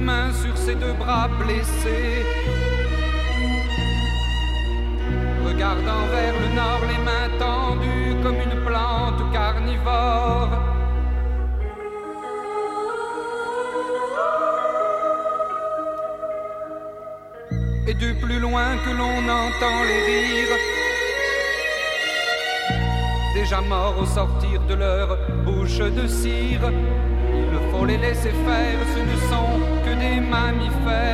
Mains, 0.08 0.32
sur 0.44 0.56
ses 0.66 0.76
deux 0.84 0.96
bras 1.04 1.28
blessés. 1.42 2.26
Regardant 5.48 6.04
vers 6.16 6.36
le 6.44 6.50
nord, 6.62 6.82
les 6.92 7.02
mains 7.08 7.32
tendues 7.46 8.16
comme 8.24 8.40
une 8.48 8.60
plante 8.68 9.22
carnivore. 9.38 10.52
Et 17.90 17.94
du 17.94 18.14
plus 18.24 18.40
loin 18.40 18.70
que 18.84 18.92
l'on 19.00 19.20
entend 19.44 19.80
les 19.90 20.02
rires, 20.10 20.58
déjà 23.34 23.60
morts 23.62 23.98
au 24.02 24.06
sortir 24.06 24.58
de 24.70 24.76
leur 24.84 25.08
bouche 25.46 25.80
de 26.00 26.06
cire 26.08 26.68
faut 27.78 27.86
les 27.86 27.98
laisser 27.98 28.32
faire, 28.46 28.80
des 30.70 30.76
mammifères. 30.76 31.07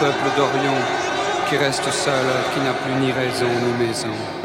Peuple 0.00 0.30
d'Orion, 0.34 0.78
qui 1.46 1.58
reste 1.58 1.90
seul, 1.90 2.26
qui 2.54 2.60
n'a 2.60 2.72
plus 2.72 2.94
ni 2.94 3.12
raison 3.12 3.46
ni 3.46 3.86
maison. 3.86 4.39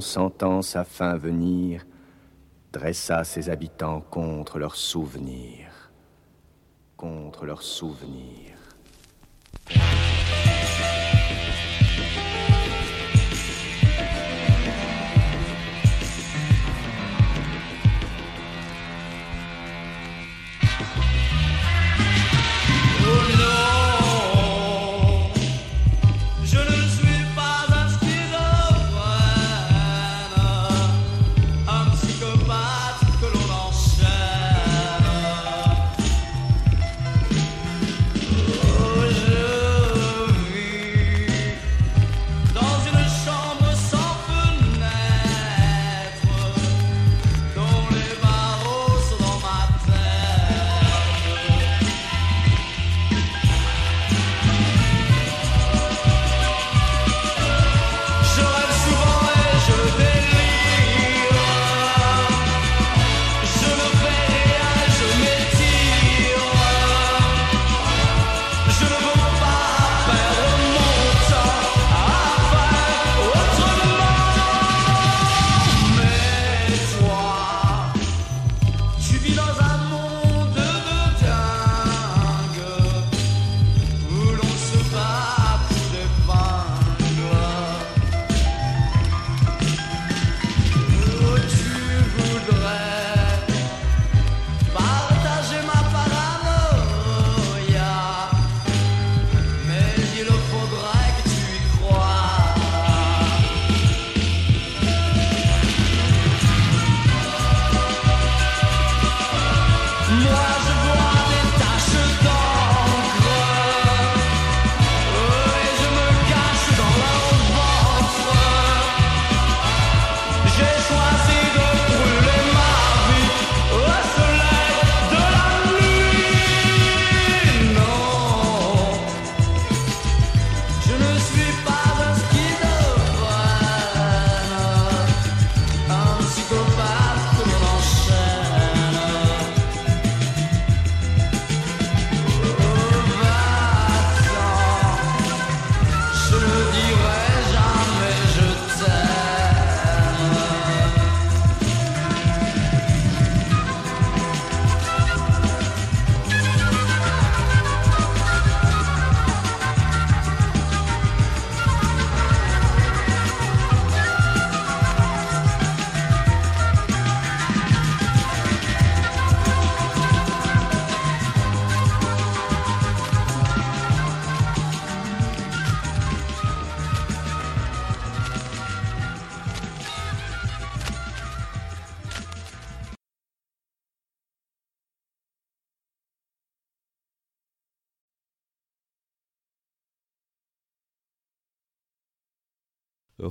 sentant 0.00 0.62
sa 0.62 0.84
fin 0.84 1.16
venir, 1.16 1.86
dressa 2.72 3.24
ses 3.24 3.48
habitants 3.50 4.00
contre 4.00 4.58
leurs 4.58 4.76
souvenirs, 4.76 5.90
contre 6.96 7.46
leurs 7.46 7.62
souvenirs. 7.62 8.39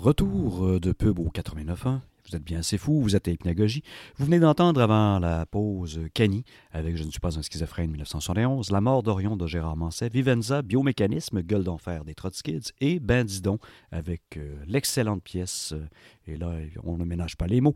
Retour 0.01 0.65
euh, 0.65 0.79
de 0.79 0.93
pub 0.93 1.19
au 1.19 1.25
89.1. 1.25 1.99
Vous 2.25 2.35
êtes 2.35 2.43
bien 2.43 2.59
assez 2.59 2.77
fou, 2.77 3.01
vous 3.01 3.17
êtes 3.17 3.27
à 3.27 3.31
Hypnagogie. 3.31 3.83
Vous 4.15 4.23
venez 4.23 4.39
d'entendre 4.39 4.79
avant 4.79 5.19
la 5.19 5.45
pause 5.45 5.99
Cani 6.13 6.45
avec 6.71 6.95
Je 6.95 7.03
ne 7.03 7.11
suis 7.11 7.19
pas 7.19 7.37
un 7.37 7.41
schizophrène 7.41 7.89
1971, 7.89 8.71
La 8.71 8.79
mort 8.79 9.03
d'Orion 9.03 9.35
de 9.35 9.45
Gérard 9.45 9.75
Manset, 9.75 10.07
Vivenza, 10.07 10.61
Biomécanisme, 10.61 11.41
Gueule 11.41 11.65
d'enfer 11.65 12.05
des 12.05 12.15
Trotskids 12.15 12.71
et 12.79 13.01
Bandidon 13.01 13.59
avec 13.91 14.21
euh, 14.37 14.55
l'excellente 14.67 15.21
pièce, 15.21 15.73
euh, 15.73 16.31
et 16.31 16.37
là 16.37 16.53
on 16.85 16.97
ne 16.97 17.03
ménage 17.03 17.35
pas 17.35 17.47
les 17.47 17.59
mots, 17.59 17.75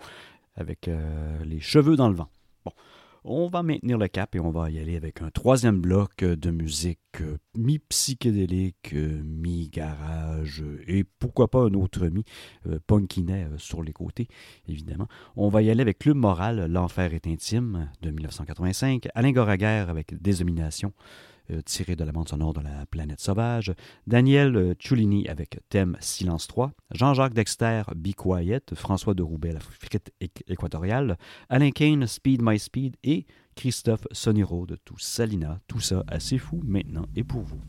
avec 0.55 0.89
les 1.43 1.59
cheveux 1.59 1.97
dans 1.97 2.07
le 2.07 2.15
vent. 2.15 2.29
Bon, 2.63 2.71
on 3.25 3.47
va 3.47 3.63
maintenir 3.63 3.97
le 3.97 4.07
cap 4.07 4.35
et 4.35 4.39
on 4.39 4.51
va 4.51 4.69
y 4.69 4.79
aller 4.79 4.95
avec 4.95 5.21
un 5.21 5.29
troisième 5.29 5.79
bloc 5.79 6.23
de 6.23 6.51
musique 6.51 6.99
euh, 7.21 7.37
mi-psychédélique, 7.57 8.93
euh, 8.93 9.21
mi-garage 9.23 10.63
et 10.87 11.03
pourquoi 11.03 11.47
pas 11.49 11.61
un 11.61 11.73
autre 11.73 12.07
mi-punkinet 12.07 13.45
euh, 13.45 13.57
sur 13.57 13.83
les 13.83 13.93
côtés, 13.93 14.27
évidemment. 14.67 15.07
On 15.35 15.49
va 15.49 15.61
y 15.61 15.69
aller 15.69 15.81
avec 15.81 15.99
Club 15.99 16.17
Moral, 16.17 16.65
L'Enfer 16.71 17.13
est 17.13 17.27
intime 17.27 17.89
de 18.01 18.11
1985, 18.11 19.07
Alain 19.15 19.31
Goraguer 19.31 19.85
avec 19.87 20.21
Désomination 20.21 20.93
euh, 20.97 21.32
tiré 21.65 21.95
de 21.95 22.03
la 22.03 22.11
bande 22.11 22.29
sonore 22.29 22.53
de 22.53 22.61
la 22.61 22.85
planète 22.85 23.19
sauvage, 23.19 23.73
Daniel 24.07 24.55
euh, 24.55 24.73
Ciulini 24.79 25.27
avec 25.27 25.59
thème 25.69 25.97
Silence 25.99 26.47
3, 26.47 26.71
Jean-Jacques 26.91 27.33
Dexter 27.33 27.83
Be 27.95 28.13
Quiet, 28.15 28.61
François 28.73 29.13
de 29.13 29.23
Roubaix 29.23 29.51
La 29.51 29.59
frite 29.59 30.13
équatoriale, 30.47 31.17
Alain 31.49 31.71
Kane 31.71 32.07
Speed 32.07 32.41
My 32.41 32.59
Speed. 32.59 32.95
Et 33.03 33.25
Christophe 33.55 34.07
Soniro 34.11 34.65
de 34.65 34.75
Tout 34.75 34.97
Salina. 34.97 35.59
Tout 35.67 35.79
ça 35.79 36.03
assez 36.07 36.37
fou 36.37 36.61
maintenant 36.63 37.05
et 37.15 37.23
pour 37.23 37.41
vous. 37.41 37.61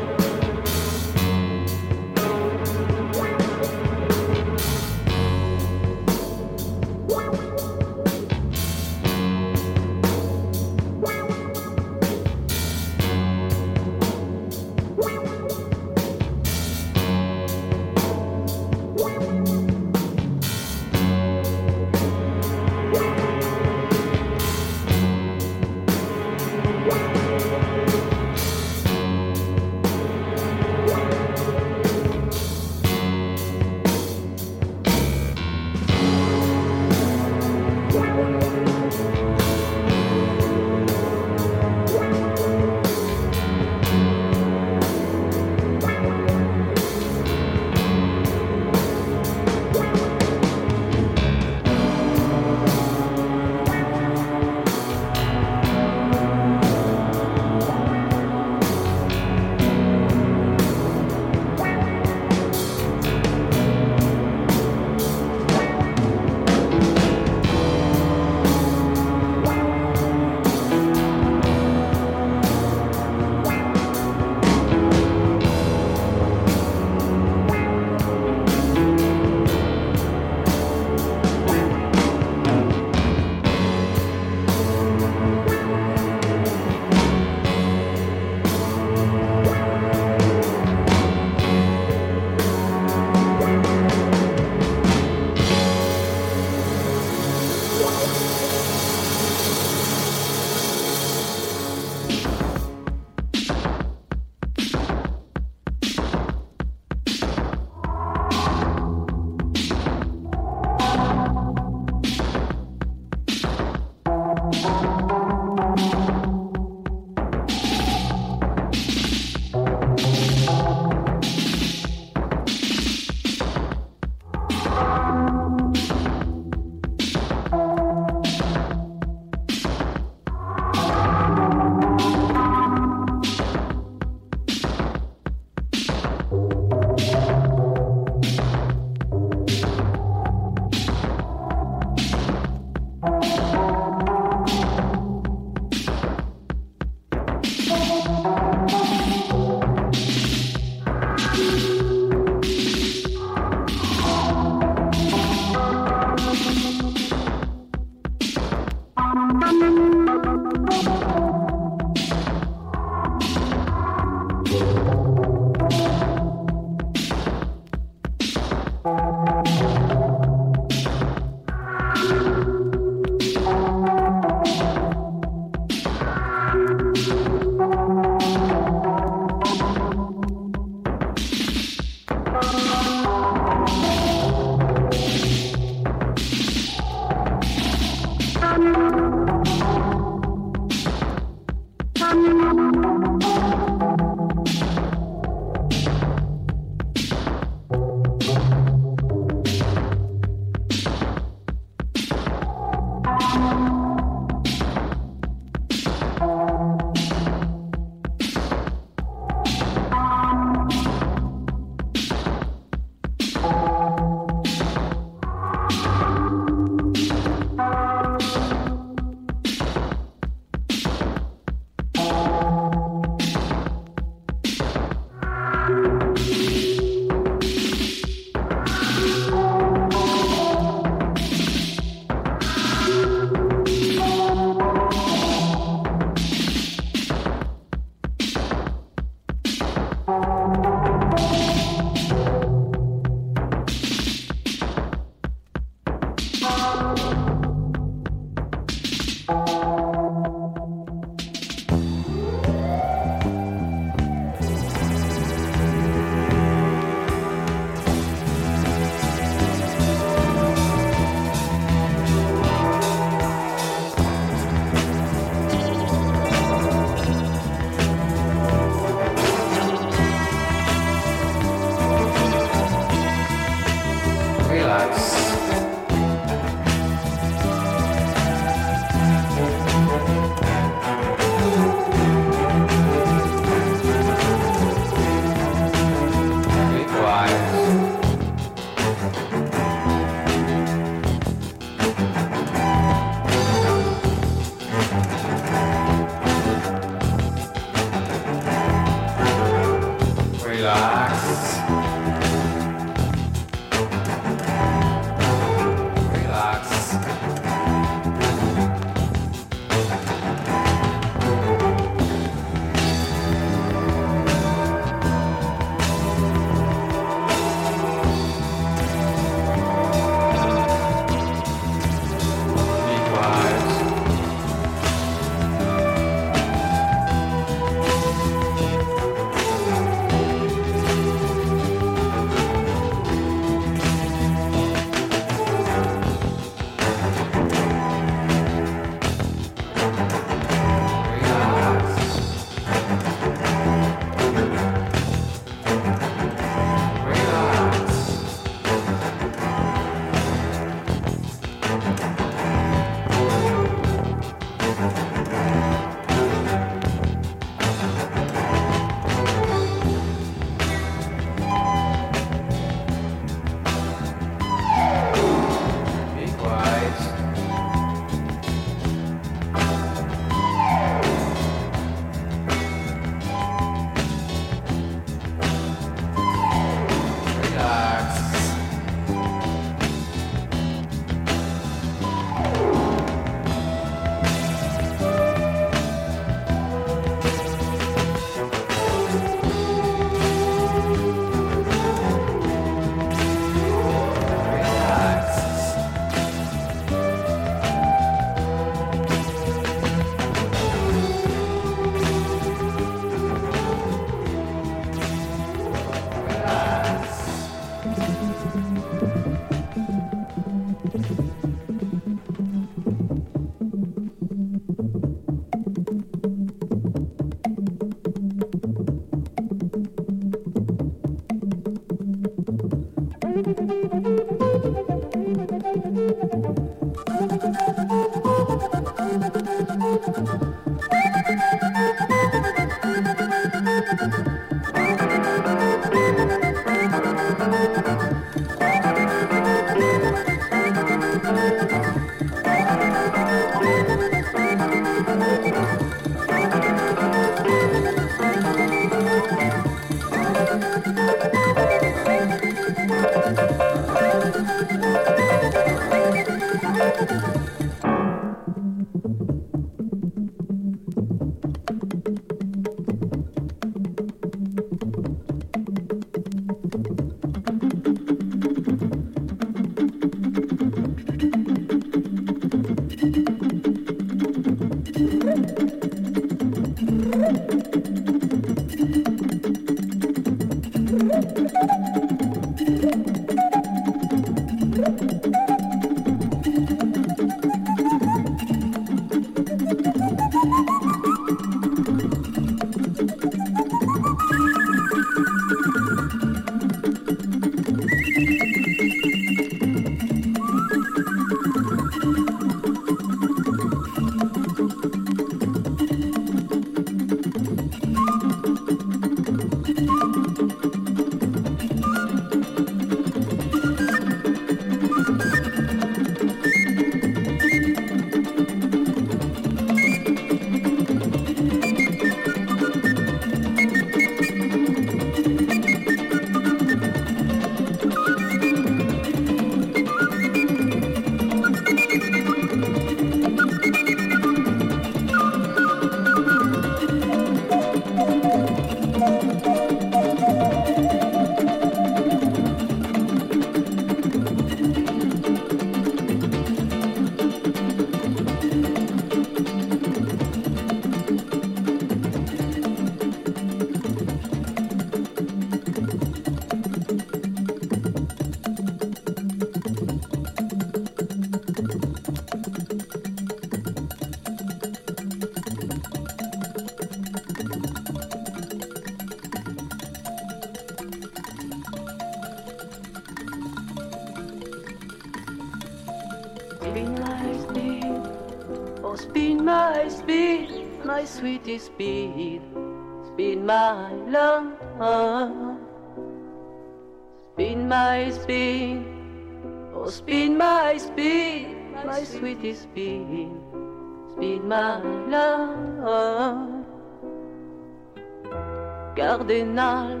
Cardinal, 599.28 600.00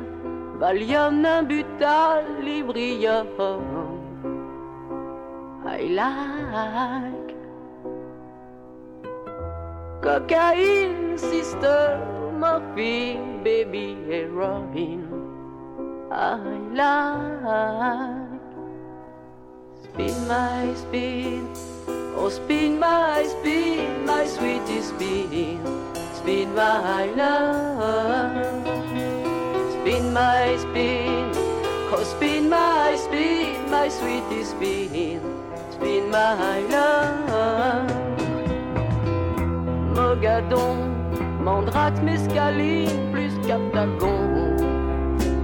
Valium, 0.56 1.20
Nambutal, 1.20 2.24
Librium. 2.40 3.28
I 5.68 5.84
like 5.92 7.36
cocaine, 10.00 11.18
sister, 11.18 12.00
morphine, 12.40 13.44
baby, 13.44 13.98
heroin. 14.08 15.04
I 16.10 16.40
like 16.72 18.40
spin 19.84 20.16
my 20.26 20.72
spin, 20.72 21.44
oh 22.16 22.30
spin 22.30 22.78
my 22.80 23.28
spin, 23.28 24.06
my 24.06 24.24
sweetie 24.24 24.80
spin, 24.80 25.60
spin 26.16 26.54
my 26.54 27.04
love, 27.12 28.57
spin 29.88 30.12
my 30.12 30.54
spin, 30.58 31.32
oh 31.90 32.04
spin 32.04 32.50
my 32.50 32.94
spin, 32.94 33.70
my 33.70 33.88
sweetie 33.88 34.44
spin, 34.44 35.22
spin 35.72 36.10
my 36.10 36.60
love. 36.68 37.88
Mogadon, 39.96 40.78
Mandrate, 41.42 42.02
Mescaline, 42.04 43.10
plus 43.12 43.32
Captagon. 43.46 44.60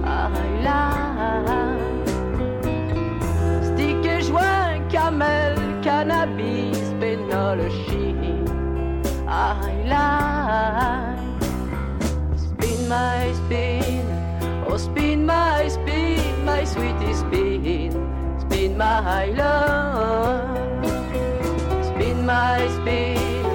I 0.05 0.29
like 0.67 2.05
Stick 3.65 4.05
et 4.05 4.21
joint, 4.21 4.87
camel, 4.91 5.55
cannabis, 5.81 6.93
pénol, 6.99 7.59
chine. 7.87 8.45
I 9.27 9.73
like 9.93 11.25
Spin 12.37 12.79
my 12.87 13.33
spin, 13.33 13.94
oh 14.75 14.77
spin 14.77 15.25
my 15.25 15.69
spin, 15.69 16.45
my 16.45 16.65
sweetie 16.65 17.13
spin, 17.13 17.91
spin 18.41 18.77
my 18.77 19.27
love. 19.27 20.85
Spin 21.85 22.25
my 22.25 22.59
spin, 22.75 23.45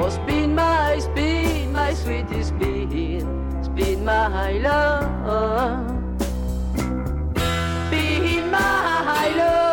oh 0.00 0.10
spin 0.10 0.54
my 0.54 0.98
spin, 0.98 1.72
my 1.72 1.94
sweetie 1.94 2.42
spin, 2.42 3.24
spin 3.62 4.04
my 4.04 4.52
love. 4.58 5.86
Spin 7.86 8.50
my 8.50 9.28
love. 9.36 9.63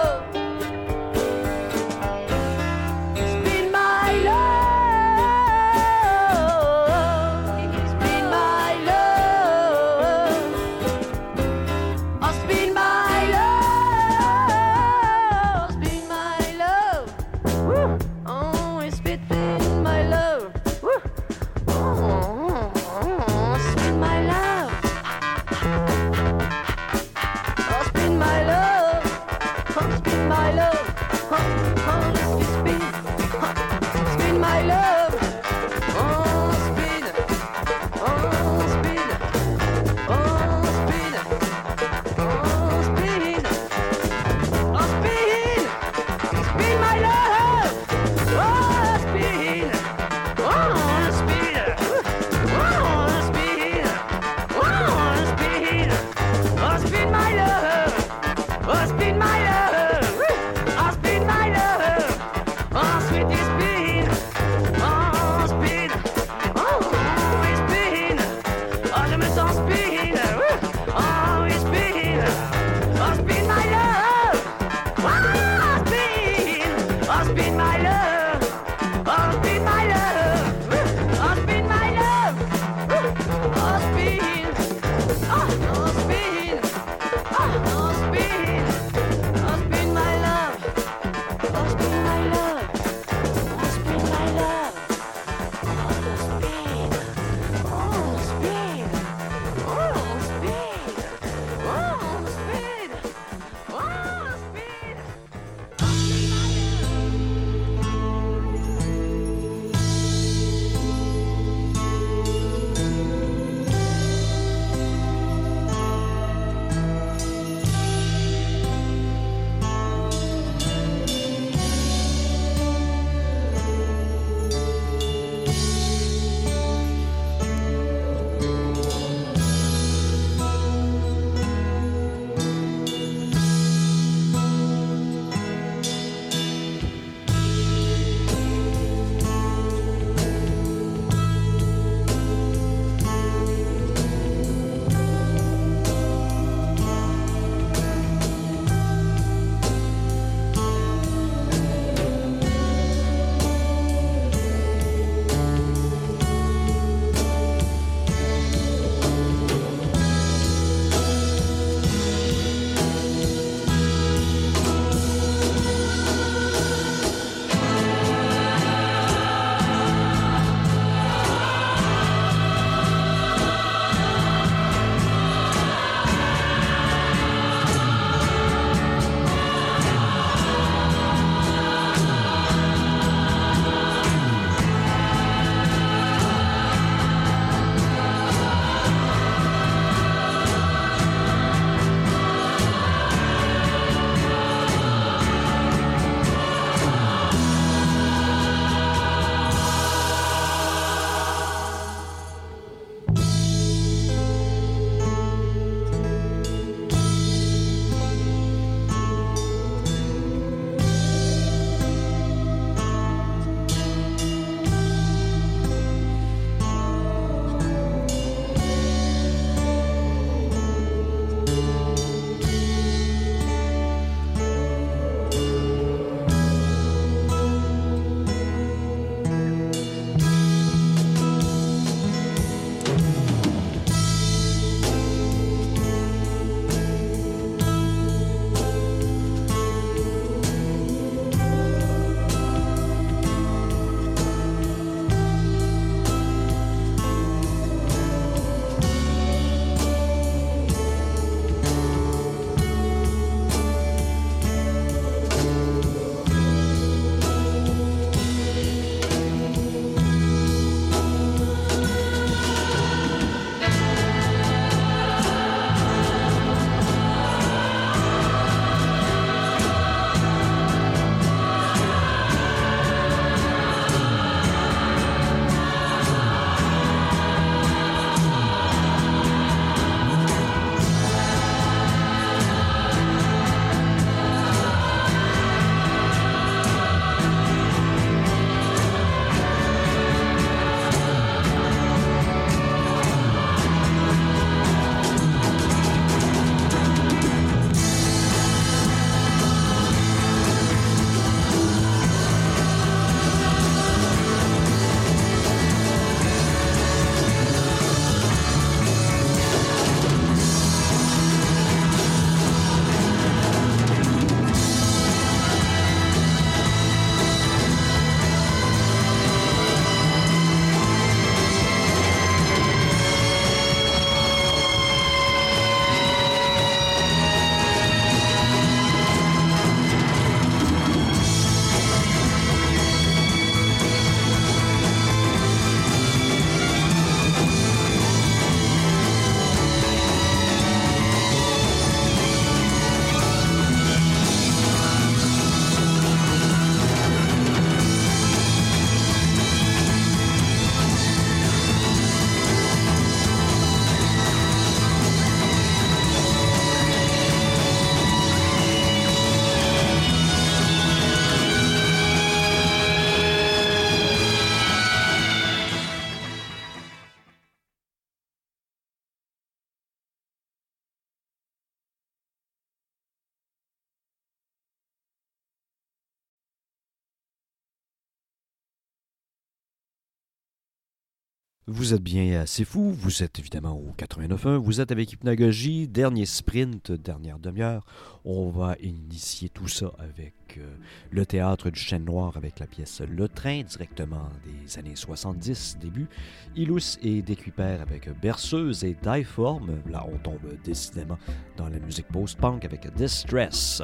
Vous 381.73 381.93
êtes 381.93 382.03
bien 382.03 382.41
assez 382.41 382.65
fou, 382.65 382.91
vous 382.91 383.23
êtes 383.23 383.39
évidemment 383.39 383.77
au 383.77 383.93
89.1, 383.98 384.57
vous 384.57 384.81
êtes 384.81 384.91
avec 384.91 385.14
Hypnagogie, 385.14 385.88
dernier 385.88 386.26
sprint, 386.26 386.91
dernière 386.91 387.39
demi-heure. 387.39 387.85
On 388.26 388.49
va 388.49 388.76
initier 388.81 389.48
tout 389.48 389.69
ça 389.69 389.93
avec 389.98 390.34
euh, 390.57 390.69
le 391.11 391.26
théâtre 391.26 391.69
du 391.69 391.80
Chêne 391.80 392.03
Noir 392.03 392.35
avec 392.35 392.60
la 392.60 392.68
pièce 392.68 393.02
Le 393.10 393.30
Train, 393.30 393.64
directement 393.64 394.27
des 394.43 394.77
années 394.77 394.98
70, 394.98 395.77
début. 395.80 396.10
Ilus 396.57 396.99
et 397.03 397.22
Décuper 397.22 397.77
avec 397.81 398.10
Berceuse 398.19 398.84
et 398.84 398.98
Dieform. 399.02 399.81
Là, 399.89 400.06
on 400.11 400.18
tombe 400.18 400.57
décidément 400.65 401.18
dans 401.56 401.69
la 401.69 401.80
musique 401.80 402.10
post-punk 402.10 402.65
avec 402.65 402.93
Distress. 402.95 403.81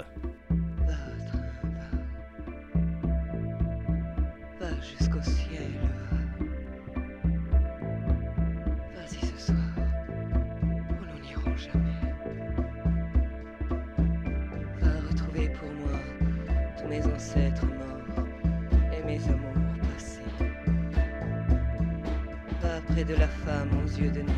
De 23.06 23.14
la 23.14 23.28
femme 23.28 23.70
aux 23.78 23.88
yeux 24.02 24.10
de 24.10 24.22
Nil. 24.22 24.34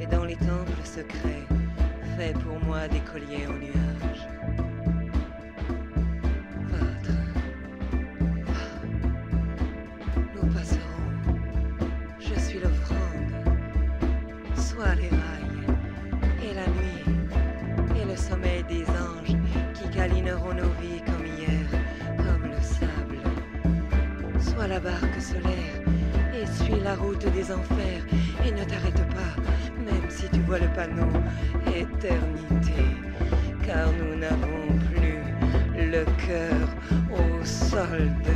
Et 0.00 0.06
dans 0.06 0.24
les 0.24 0.34
temples 0.34 0.82
secrets, 0.82 1.46
fais 2.18 2.32
pour 2.32 2.58
moi 2.66 2.88
des 2.88 2.98
colliers 2.98 3.46
en 3.46 3.52
nuages. 3.52 4.26
Train, 6.68 7.22
nous 10.34 10.48
passerons. 10.52 11.08
Je 12.18 12.34
suis 12.40 12.58
l'offrande. 12.58 13.32
Sois 14.56 14.96
les 14.96 15.08
rails 15.08 15.66
et 16.42 16.52
la 16.52 16.66
nuit 16.66 17.04
et 18.02 18.04
le 18.04 18.16
sommeil 18.16 18.64
des 18.64 18.84
anges 18.90 19.36
qui 19.72 19.88
câlineront 19.96 20.52
nos 20.52 20.72
vies 20.82 21.00
comme 21.06 21.24
hier, 21.24 21.66
comme 22.18 22.50
le 22.50 22.60
sable. 22.60 23.20
Sois 24.40 24.66
la 24.66 24.80
barque 24.80 25.20
solaire 25.20 25.53
la 26.82 26.94
route 26.94 27.26
des 27.32 27.52
enfers 27.52 28.02
et 28.46 28.50
ne 28.50 28.64
t'arrête 28.64 29.02
pas, 29.10 29.34
même 29.78 30.08
si 30.08 30.28
tu 30.30 30.40
vois 30.40 30.58
le 30.58 30.68
panneau 30.68 31.10
éternité, 31.68 32.84
car 33.66 33.88
nous 33.98 34.16
n'avons 34.16 34.66
plus 34.90 35.18
le 35.76 36.04
cœur 36.26 36.68
au 37.12 37.44
solde. 37.44 38.30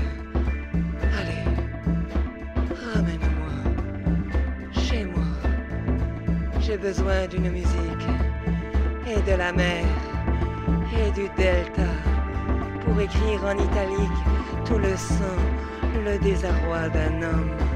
Allez, 1.19 1.45
ramène-moi 2.95 3.57
chez 4.73 5.05
moi. 5.05 5.25
J'ai 6.61 6.77
besoin 6.79 7.27
d'une 7.29 7.51
musique 7.51 8.09
et 9.07 9.31
de 9.31 9.37
la 9.37 9.53
mer 9.53 9.85
et 10.97 11.11
du 11.13 11.29
delta 11.37 11.91
pour 12.85 13.01
écrire 13.01 13.45
en 13.45 13.57
italique 13.57 14.21
tout 14.65 14.79
le 14.79 14.97
sang, 14.97 15.39
le 16.05 16.19
désarroi 16.19 16.89
d'un 16.89 17.23
homme. 17.23 17.68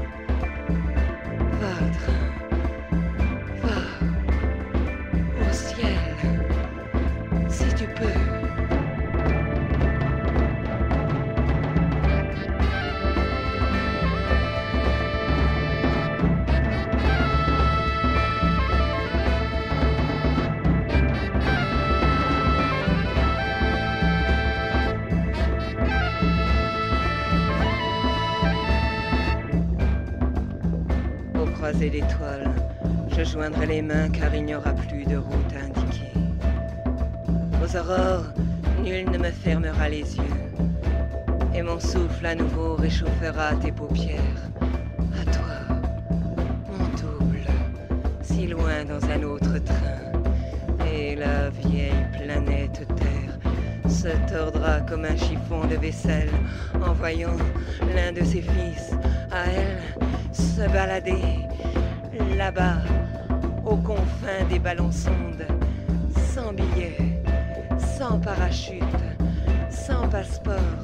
Je 31.95 33.23
joindrai 33.23 33.67
les 33.67 33.81
mains 33.83 34.09
car 34.09 34.33
il 34.33 34.45
n'y 34.45 34.55
aura 34.55 34.71
plus 34.71 35.05
de 35.05 35.17
route 35.17 35.53
indiquée. 35.63 36.11
Aux 37.63 37.77
aurores, 37.77 38.33
nul 38.83 39.11
ne 39.11 39.19
me 39.19 39.29
fermera 39.29 39.89
les 39.89 40.17
yeux. 40.17 40.23
Et 41.53 41.61
mon 41.61 41.79
souffle 41.79 42.25
à 42.25 42.33
nouveau 42.33 42.73
réchauffera 42.75 43.53
tes 43.61 43.71
paupières. 43.71 44.41
À 45.21 45.25
toi, 45.25 45.77
mon 46.71 46.85
double, 46.97 47.45
si 48.23 48.47
loin 48.47 48.85
dans 48.85 49.05
un 49.11 49.21
autre 49.21 49.59
train. 49.59 50.87
Et 50.91 51.15
la 51.15 51.51
vieille 51.51 52.07
planète 52.13 52.87
Terre 52.95 53.37
se 53.87 54.07
tordra 54.33 54.81
comme 54.81 55.05
un 55.05 55.15
chiffon 55.15 55.67
de 55.69 55.75
vaisselle 55.75 56.31
en 56.83 56.93
voyant 56.93 57.37
l'un 57.95 58.11
de 58.11 58.23
ses 58.25 58.41
fils, 58.41 58.95
à 59.31 59.45
elle, 59.45 59.83
se 60.33 60.67
balader 60.71 61.21
là-bas, 62.43 62.81
aux 63.65 63.77
confins 63.77 64.43
des 64.49 64.59
ballons 64.59 64.91
sondes, 64.91 65.47
sans 66.33 66.51
billets, 66.51 66.97
sans 67.97 68.19
parachute, 68.19 69.03
sans 69.69 70.09
passeport, 70.09 70.83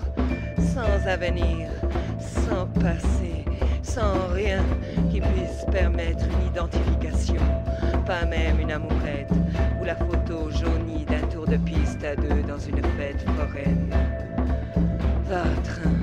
sans 0.57 1.05
avenir, 1.05 1.67
sans 2.17 2.65
passé, 2.79 3.43
sans 3.83 4.27
rien 4.31 4.63
qui 5.11 5.19
puisse 5.19 5.65
permettre 5.69 6.23
une 6.33 6.47
identification, 6.47 7.43
pas 8.05 8.23
même 8.25 8.57
une 8.61 8.71
amourette 8.71 9.33
ou 9.81 9.83
la 9.83 9.97
photo 9.97 10.49
jaunie 10.49 11.03
d'un 11.03 11.27
tour 11.27 11.45
de 11.45 11.57
piste 11.57 12.05
à 12.05 12.15
deux 12.15 12.41
dans 12.47 12.59
une 12.59 12.81
fête 12.97 13.25
foraine. 13.35 13.89
Va, 15.29 15.43
train, 15.65 15.98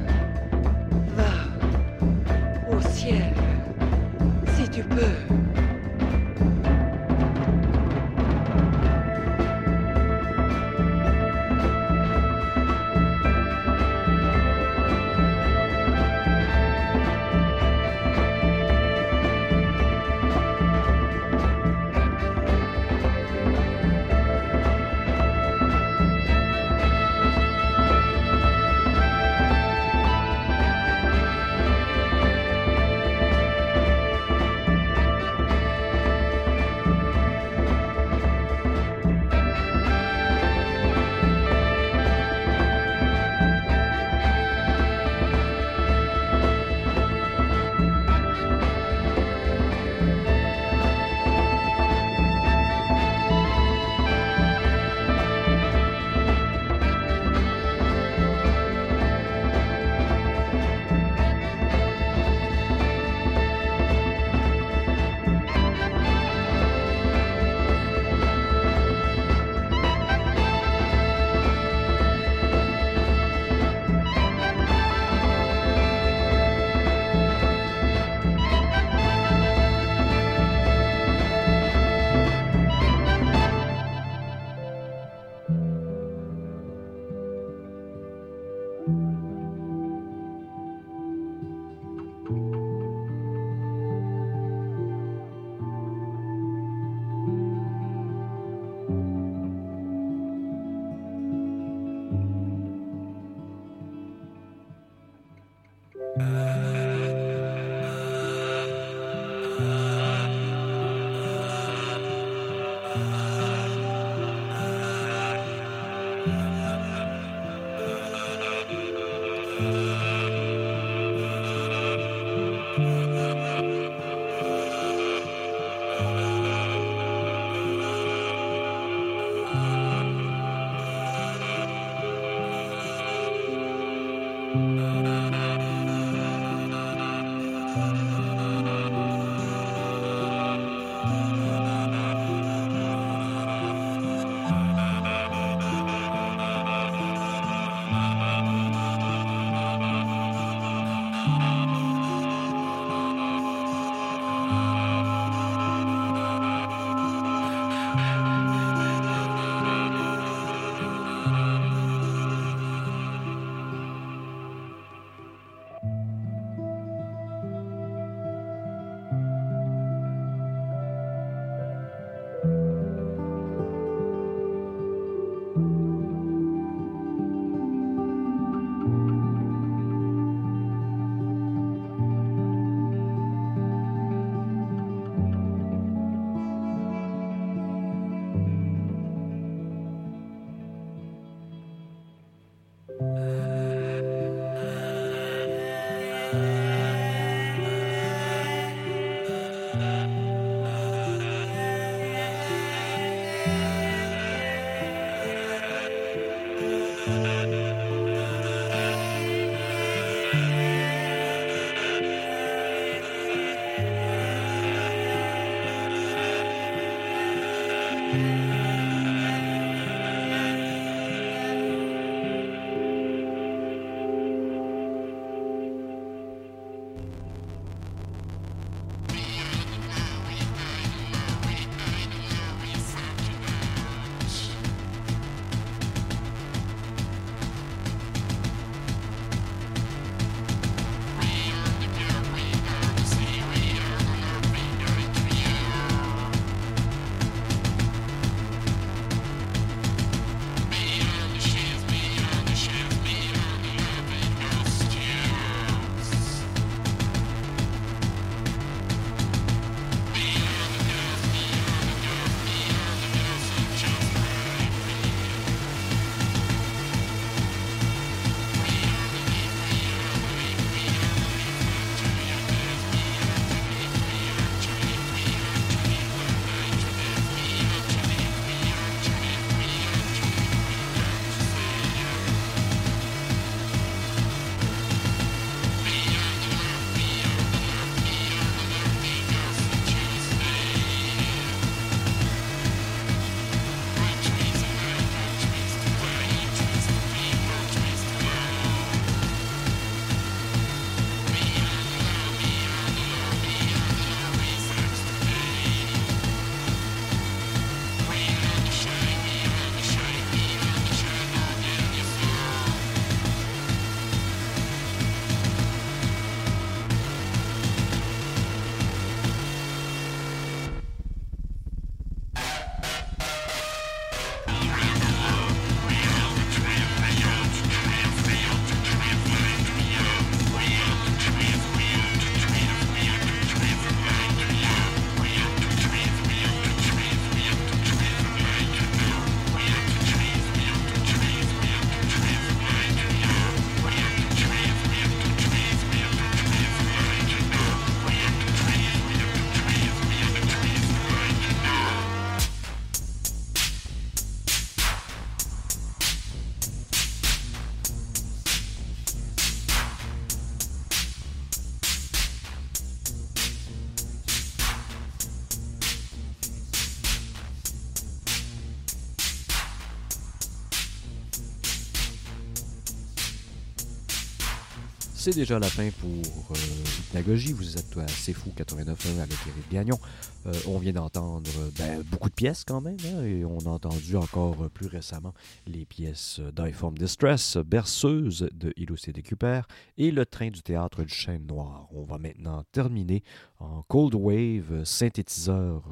C'est 375.26 375.34
déjà 375.34 375.58
la 375.58 375.66
fin 375.66 375.90
pour 375.90 376.52
euh, 376.52 377.00
Hypnagogie. 377.00 377.52
Vous 377.52 377.76
êtes 377.76 377.96
à 377.96 378.06
C'est 378.06 378.32
Fou 378.32 378.52
89.1 378.56 379.18
avec 379.18 379.36
Eric 379.48 379.72
Gagnon. 379.72 379.98
Euh, 380.46 380.52
on 380.68 380.78
vient 380.78 380.92
d'entendre 380.92 381.50
ben, 381.76 382.00
beaucoup 382.02 382.28
de 382.28 382.34
pièces 382.34 382.62
quand 382.62 382.80
même, 382.80 382.96
hein, 383.04 383.24
et 383.24 383.44
on 383.44 383.58
a 383.58 383.70
entendu 383.70 384.14
encore 384.14 384.62
euh, 384.62 384.68
plus 384.68 384.86
récemment 384.86 385.34
les 385.66 385.84
pièces 385.84 386.40
d'Iform 386.54 386.96
Distress, 386.96 387.56
Berceuse 387.56 388.48
de 388.54 388.72
C.D. 388.96 389.24
Cooper 389.24 389.62
et 389.98 390.12
Le 390.12 390.24
train 390.26 390.50
du 390.50 390.62
théâtre 390.62 391.02
du 391.02 391.12
Chêne 391.12 391.44
Noir. 391.44 391.88
On 391.90 392.04
va 392.04 392.18
maintenant 392.18 392.62
terminer 392.70 393.24
en 393.58 393.82
Cold 393.82 394.14
Wave, 394.14 394.84
synthétiseur 394.84 395.90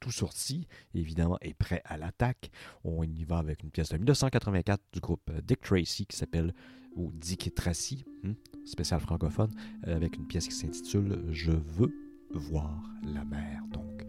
tout 0.00 0.10
sorti, 0.10 0.66
évidemment, 0.94 1.38
et 1.40 1.54
prêt 1.54 1.80
à 1.86 1.96
l'attaque. 1.96 2.50
On 2.84 3.04
y 3.04 3.24
va 3.24 3.38
avec 3.38 3.62
une 3.62 3.70
pièce 3.70 3.88
de 3.88 3.96
1984 3.96 4.82
du 4.92 5.00
groupe 5.00 5.30
Dick 5.42 5.60
Tracy 5.62 6.04
qui 6.04 6.16
s'appelle 6.16 6.52
ou 6.96 7.12
Dick 7.14 7.54
Tracy, 7.54 8.04
hmm, 8.22 8.32
spécial 8.64 9.00
francophone, 9.00 9.50
euh, 9.86 9.96
avec 9.96 10.16
une 10.16 10.26
pièce 10.26 10.48
qui 10.48 10.54
s'intitule 10.54 11.22
Je 11.30 11.52
veux 11.52 11.92
voir 12.32 12.82
la 13.02 13.24
mer. 13.24 13.62
Donc, 13.72 14.06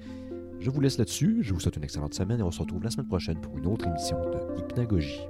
je 0.60 0.70
vous 0.70 0.82
laisse 0.82 0.98
là-dessus. 0.98 1.40
Je 1.42 1.54
vous 1.54 1.60
souhaite 1.60 1.78
une 1.78 1.84
excellente 1.84 2.14
semaine 2.14 2.40
et 2.40 2.44
on 2.44 2.52
se 2.52 2.60
retrouve 2.60 2.84
la 2.84 2.92
semaine 2.92 3.08
prochaine 3.08 3.40
pour 3.42 3.58
une 3.58 3.68
autre 3.68 3.88
émission 3.88 4.18
de 4.30 4.60
Hypnagogie. 4.60 5.22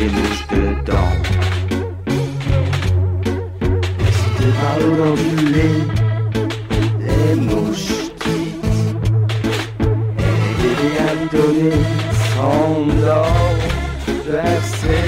Réveillé 0.00 0.08
avec 0.08 0.08
des 0.08 0.08
mouches 0.08 0.46
dedans. 0.50 1.12
C'était 4.12 4.52
par 4.60 4.76
l'odeur 4.80 5.14
du 5.14 5.36
lait, 5.52 5.80
les 7.00 7.34
mouches 7.34 7.92
quittes. 8.20 8.64
Et 10.18 10.32
les 10.40 10.54
bébés 10.62 10.98
à 10.98 11.14
lui 11.14 11.28
donner 11.32 11.78
s'endorment, 12.34 13.68
versés 14.26 14.99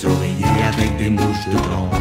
des 0.00 0.06
oreillers 0.06 0.64
avec 0.72 0.96
des 0.96 1.10
mouches 1.10 1.46
dedans. 1.46 1.97